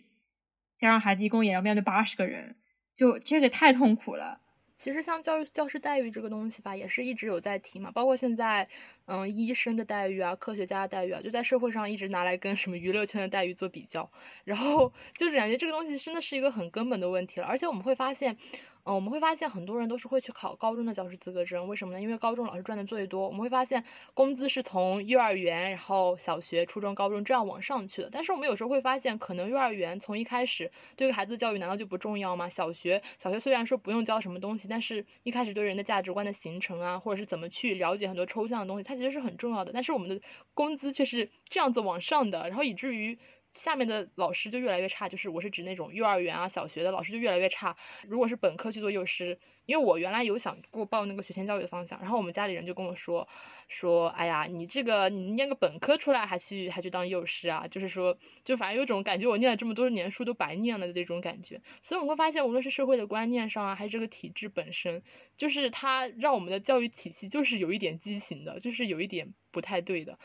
[0.76, 2.54] 加上孩子一共也要面对八十个人，
[2.98, 4.40] 就这个太痛苦了。
[4.74, 8.68] 其实像教育教师待遇这个东西吧，也是一直有在提嘛，包括现在，
[9.06, 14.10] 嗯，医生的待遇啊，科学家的待遇啊，就在社会上一直拿来跟什么娱乐圈的待遇做比较，
[14.42, 18.36] 然后就是感觉这个东西真的是一个很根本的问题了，而且我们会发现。
[18.84, 22.00] 嗯，我们会发现很多人都是会去考高中的教师资格证，为什么呢？
[22.00, 23.26] 因为高中老师赚的最多。
[23.26, 28.08] 我们会发现工资是从幼儿园，然后小学、初中、高中这样往上去的。
[28.10, 32.48] 但是我们有时候会发现，可能幼儿园从一开始对孩子的教育难道就不重要吗？
[32.48, 39.72] 小学，小学虽然说不用教什么东西，但是一开始对人的价值观的形成啊，或者是怎么去了解很多抽象的东西，它其实是很重要的。
[39.72, 40.20] 但是我们的
[40.54, 43.18] 工资却是这样子往上的，然后以至于。
[43.58, 47.76] 下面的老师就越来越差，就是我是指那种幼儿园啊、小学的老师就越来越差。
[48.06, 53.28] 如果是本科去做幼师，因为我原来有想过报那个学前教育的方向，然后我们家里人就跟我说
[53.66, 57.66] 说，哎呀，你这个你念个本科出来还去还去当幼师啊？
[57.68, 61.60] 就是说，就反正有种感觉我念了这么多年书都白念了的这种感觉。
[61.82, 65.02] 所以我会发现，无论是社会的观念上啊，还是这个体制本身，
[65.36, 70.16] 就是它让我们的教育体系就是有一点畸形的，就是有一点不太对的。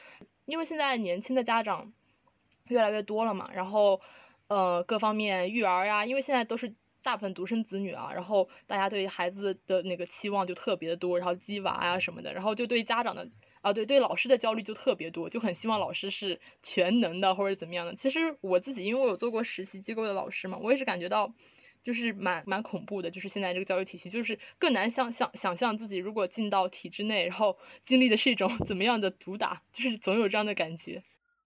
[0.46, 1.94] 因为现在年轻的家长。
[2.68, 4.00] 越来越多了嘛，然后，
[4.48, 13.28] 呃，各方面育儿呀，因为现在都是大部分独生子女啊，然后大家对孩子的那个期望就特别的多，然后鸡娃呀什么的，然后就对家长的
[13.62, 17.94] 啊，对对老师的焦虑就特别多，就很希望老师是全能的或者怎么样的。
[17.96, 21.34] 其实我自己因为我有做过实习机构的老师嘛，我也是感觉到
[21.84, 31.04] 就是蛮蛮恐怖的，就是现在这个教育体系，就是更难想象想象自己如果进到体制内，然后经历的是一种 怎么样的毒打，就是总有这样的感觉。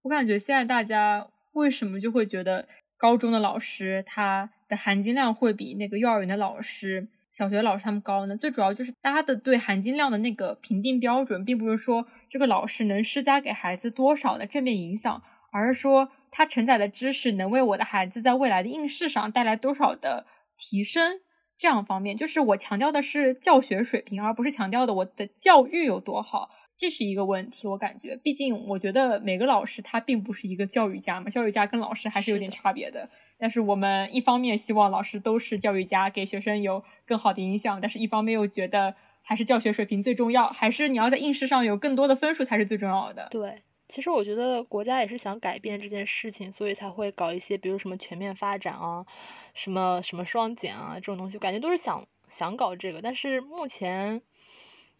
[0.08, 8.38] 我感觉现在大家为什么就会觉得高中的老师他的含金量会比那个幼儿园的老师、小学老师他们高呢？
[8.38, 20.26] 最主要就是大家的对含金量的那个评定标准，并不是说这个老师能施加给孩子多少的正面影响，而是说他承载的知识能为我的孩子在未来的应试上带来多少的
[20.58, 21.20] 提升，
[21.58, 27.67] 这样方面，就是我强调的是教学水平，而不是强调的我的教育有多好，这是一个问题。
[27.67, 33.09] 我感觉，毕竟我觉得每个老师他并不是一个教育家嘛，教育家跟老师还是有点差别的。
[33.38, 43.28] 但是我们一方面希望老师都是教育家，给学生有更好的影响，但是一方面又觉得还是教学水平最重要，还是你要在应试上有更多的分数才是最重要的。
[43.32, 43.63] 对。
[43.89, 49.05] 其实我觉得国家也是想改变这件事情，所以才会搞一些，比如什么全面发展啊，
[49.53, 53.01] 什么什么双减啊这种东西，感觉都是想想搞这个。
[53.01, 54.21] 但是目前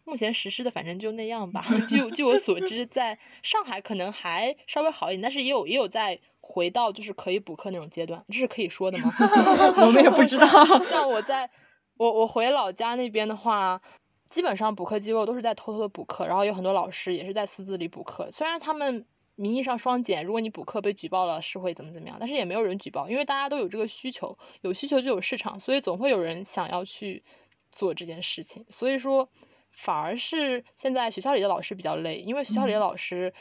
[0.08, 1.64] 目前实施的反正就那样吧。
[1.88, 9.12] 据据我所知，在上海可能还稍微好一点，但是也有也有在回到就是可以补课那种阶段，这是可以说的吗？
[9.86, 10.48] 我们也不知道。
[10.90, 11.50] 像我在
[11.98, 13.82] 我我回老家那边的话。
[14.30, 18.30] 基本上补课机构都是在偷偷的补课，然后有很多老师也是在私自里补课。
[18.30, 19.06] 虽然他们
[19.36, 27.24] 名义上双减，如果你补课被举报了是会怎么怎么样，但是也没有人举报，因为大家都有这个需求，有需求就有市场，所以总会有人想要去
[27.72, 28.66] 做这件事情。
[28.68, 29.30] 所以说，
[29.78, 33.34] 反而是现在学校里的老师比较累，因为学校里的老师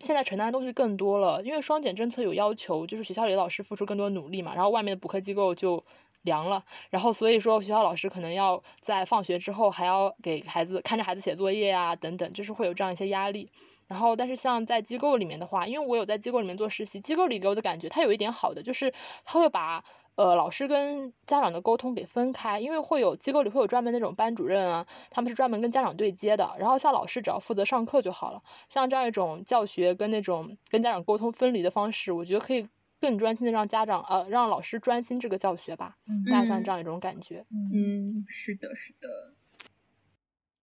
[0.00, 5.82] 现在承担的东西更多了，因为双减政策有要求，就是学校里的老师付出更多努力嘛，然后外面的补课机构就。
[6.22, 13.48] 凉了，然后所以说学校老师可能要在放学之后还要给孩子看着孩子写作业啊等等，就是会有这样一些压力。
[13.86, 18.92] 然后但是像在机构里面的话，因为我有在机构里面做实习，机构里给我的感觉它有一点好的就是
[19.24, 19.84] 他会把
[20.16, 28.42] 呃老师跟家长的沟通给分开，因为会有机构里会有专门那种班主任啊，他们是专门跟家长对接的，然后像老师只要负责上课就好了。
[28.68, 32.66] 像这样一种教学跟那种跟家长沟通分离的方式，我觉得可以。
[32.98, 37.44] 更专心的让家长呃让老师专心这个教学吧，嗯大概像这样一种感觉。
[37.50, 39.34] 嗯，是的，是的。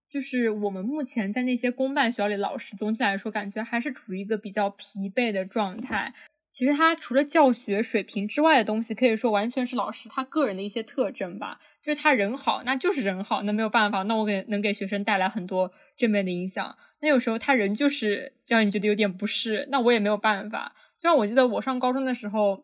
[0.10, 6.16] 就是我们目前在那些公办学校里，老师总体来说感觉还是处于一个比较疲惫的状态。
[6.54, 11.60] 其实他除了教学水平之外的东西，可以说完全是老师他个人的一些特征吧。
[11.82, 16.78] 就是他人好，那就是人好，那没有办法，那我给能给学生带来很多正面的影响。
[17.02, 20.74] 那有时候他人就是让你觉得有点不适，那我也没有办法。
[21.02, 22.64] 就像我记得我上高中的时候，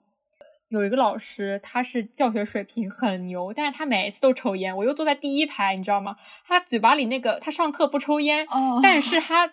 [0.70, 4.78] 有一个老师，他是教学水平很牛，但是他每一次都抽烟。
[4.78, 6.16] 我又坐在第一排，你知道吗？
[6.46, 8.48] 他嘴巴里那个，他上课不抽烟，
[8.84, 9.52] 但是他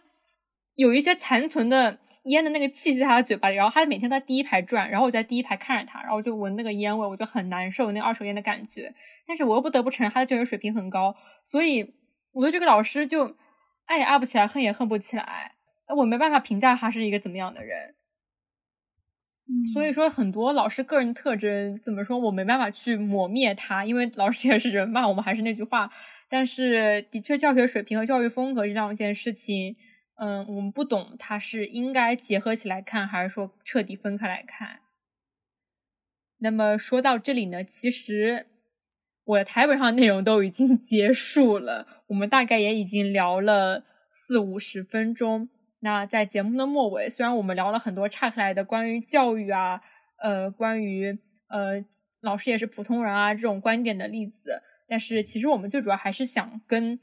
[0.76, 8.95] 有一些残存的烟的那个气息在他嘴巴里，然后他每天在第一排转，然后我在第一排看着他，然后就闻那个烟味，我就很难受，那二手烟的感觉。
[9.27, 11.95] 但是我又不得不承认他的教学水平很高，所以
[12.33, 13.37] 我对这个老师就
[13.87, 15.53] 爱也爱不起来，恨也恨不起来。
[15.97, 17.95] 我没办法评价他是一个怎么样的人。
[19.72, 25.07] 所以说，很多老师个人特征怎么说，我没办法去抹灭他，因为老师也是人嘛。
[25.07, 25.89] 我们还是那句话，
[26.29, 29.77] 但是的确，教学水平和教育风格这两件事情，
[30.17, 34.81] 嗯，我们不懂，它是应该结合起来看，还是说彻底分开来看？
[36.39, 38.47] 那么说到这里呢，其实
[39.25, 45.49] 我的台本上内容都已经 结束了，我们大概也已经聊了四五十分钟。
[45.81, 49.83] 那在节目的末尾，虽然我们聊了很多岔开来的关于教育啊，
[50.23, 51.85] 呃，关于呃
[52.21, 56.99] 老师也是普通人啊这种观点的例子，但是其实我们最主要还是想跟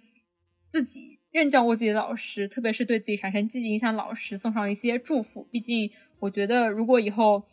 [0.70, 5.45] 自己任教过自己的老师，特别是对自己产生积极影响老师送上一些祝福。
[5.51, 7.43] 毕竟我觉得，如果以后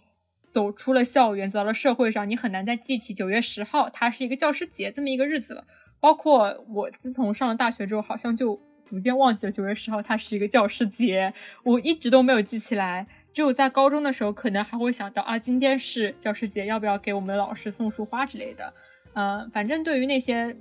[0.46, 5.64] 走出了校园，走到了社会上，你很难再记起九月十号它是一个教师节这么一个日子了。
[5.98, 8.60] 包括我自从上了大学之后，好像就。
[8.82, 13.06] 逐渐忘记了九月十号，它是一个教师节，我一直都没有记起来。
[13.32, 18.74] 只有在高中的时候，可能还会想到啊，今天是教师节，要不要给我们老师送束花之类的。
[19.12, 20.56] 嗯，反正对于那些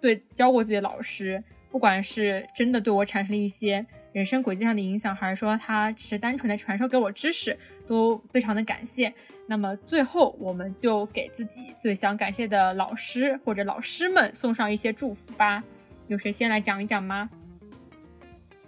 [0.00, 1.44] 对教过自己的老师，
[1.76, 7.54] 不管是真的对我产生了一些人生轨迹上的影响，还是说他只是单纯的传授给我知识，
[7.86, 9.12] 都非常的感谢。
[9.46, 15.62] 那么最后，我们就给自己最想感谢的老师或者老师们送上一些祝福吧。
[16.08, 17.28] 有谁先来讲一讲吗？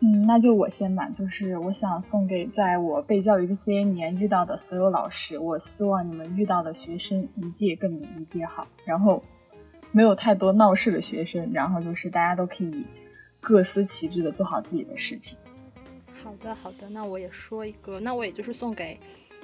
[0.01, 1.09] 嗯，那就我先吧。
[1.09, 9.25] 就是我想送给在我被教育这些年遇到的所有老师，我希望你们遇到的学生一届更比一届好，然后
[9.93, 12.85] 没有太多闹事的学生，然后就是大家都可以
[13.49, 15.38] 各司其职的做好自己的事情。
[16.22, 18.94] 好的，好的，那我也说一个，那我也就是送给。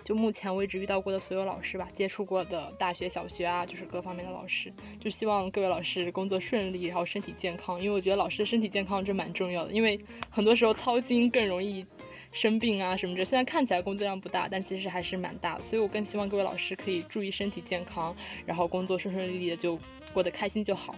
[0.04, 7.80] 就目前为止遇到过的所有老师吧，接触过的大学、小学啊，就是各方面的老师，就希望各位老师工作顺利，然后身体健康。
[7.80, 9.98] 因为我觉得老师身体健康这蛮重要的，因为
[10.28, 11.86] 很多时候操心更容易
[12.30, 13.24] 生病啊什么的。
[13.24, 15.62] 虽然看起来工作量不大，但其实还是蛮大的。
[15.62, 19.78] 所以我更希望各位老师可以注意身体健康，然后工作顺顺利利的就
[20.12, 20.94] 过得开心就好。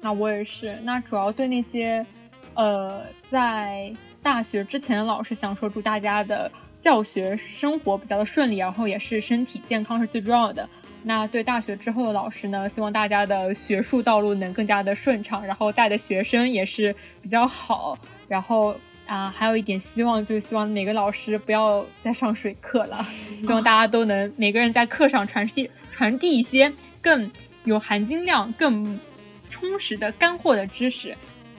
[0.00, 0.78] 那我也是。
[0.84, 2.06] 那主要对那些，
[2.58, 3.90] 呃，在
[4.20, 6.50] 大学之前的老师想说，祝大家的。
[6.80, 10.66] 教学生活比较的顺利，然后也是身体健康是最重要的。
[11.02, 17.98] 那对大学之后的老师呢，希望大家的学术道路能更加的顺畅，然后带的学生也是比较好。
[18.28, 18.76] 然后
[19.08, 23.04] 啊，还有一点希望就是希望每个老师不要再上水课了，
[23.40, 27.28] 希望大家都能每个人在课上传递传递一些更
[27.64, 29.00] 有含金量、更
[29.50, 31.12] 充实的干货的知识。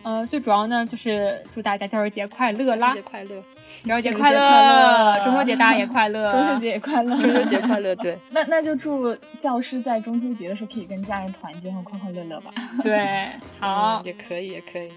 [0.03, 2.93] 呃，最主要呢就是祝大家教师节快乐啦！
[2.93, 3.43] 节快乐，
[3.85, 7.95] 教师节快乐，中秋节大家也快乐， 中秋节也快乐， 中秋节快乐。
[7.95, 12.51] 对，那那就祝教师在中秋节的时候可以跟家人团聚和快快乐乐吧。
[12.83, 13.29] 对，
[13.59, 14.89] 好，也可以，也可以。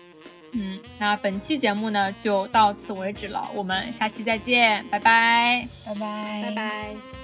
[0.52, 7.21] 嗯，那本期节目呢就到此为止了，我们下期再见，拜拜，拜拜，拜拜。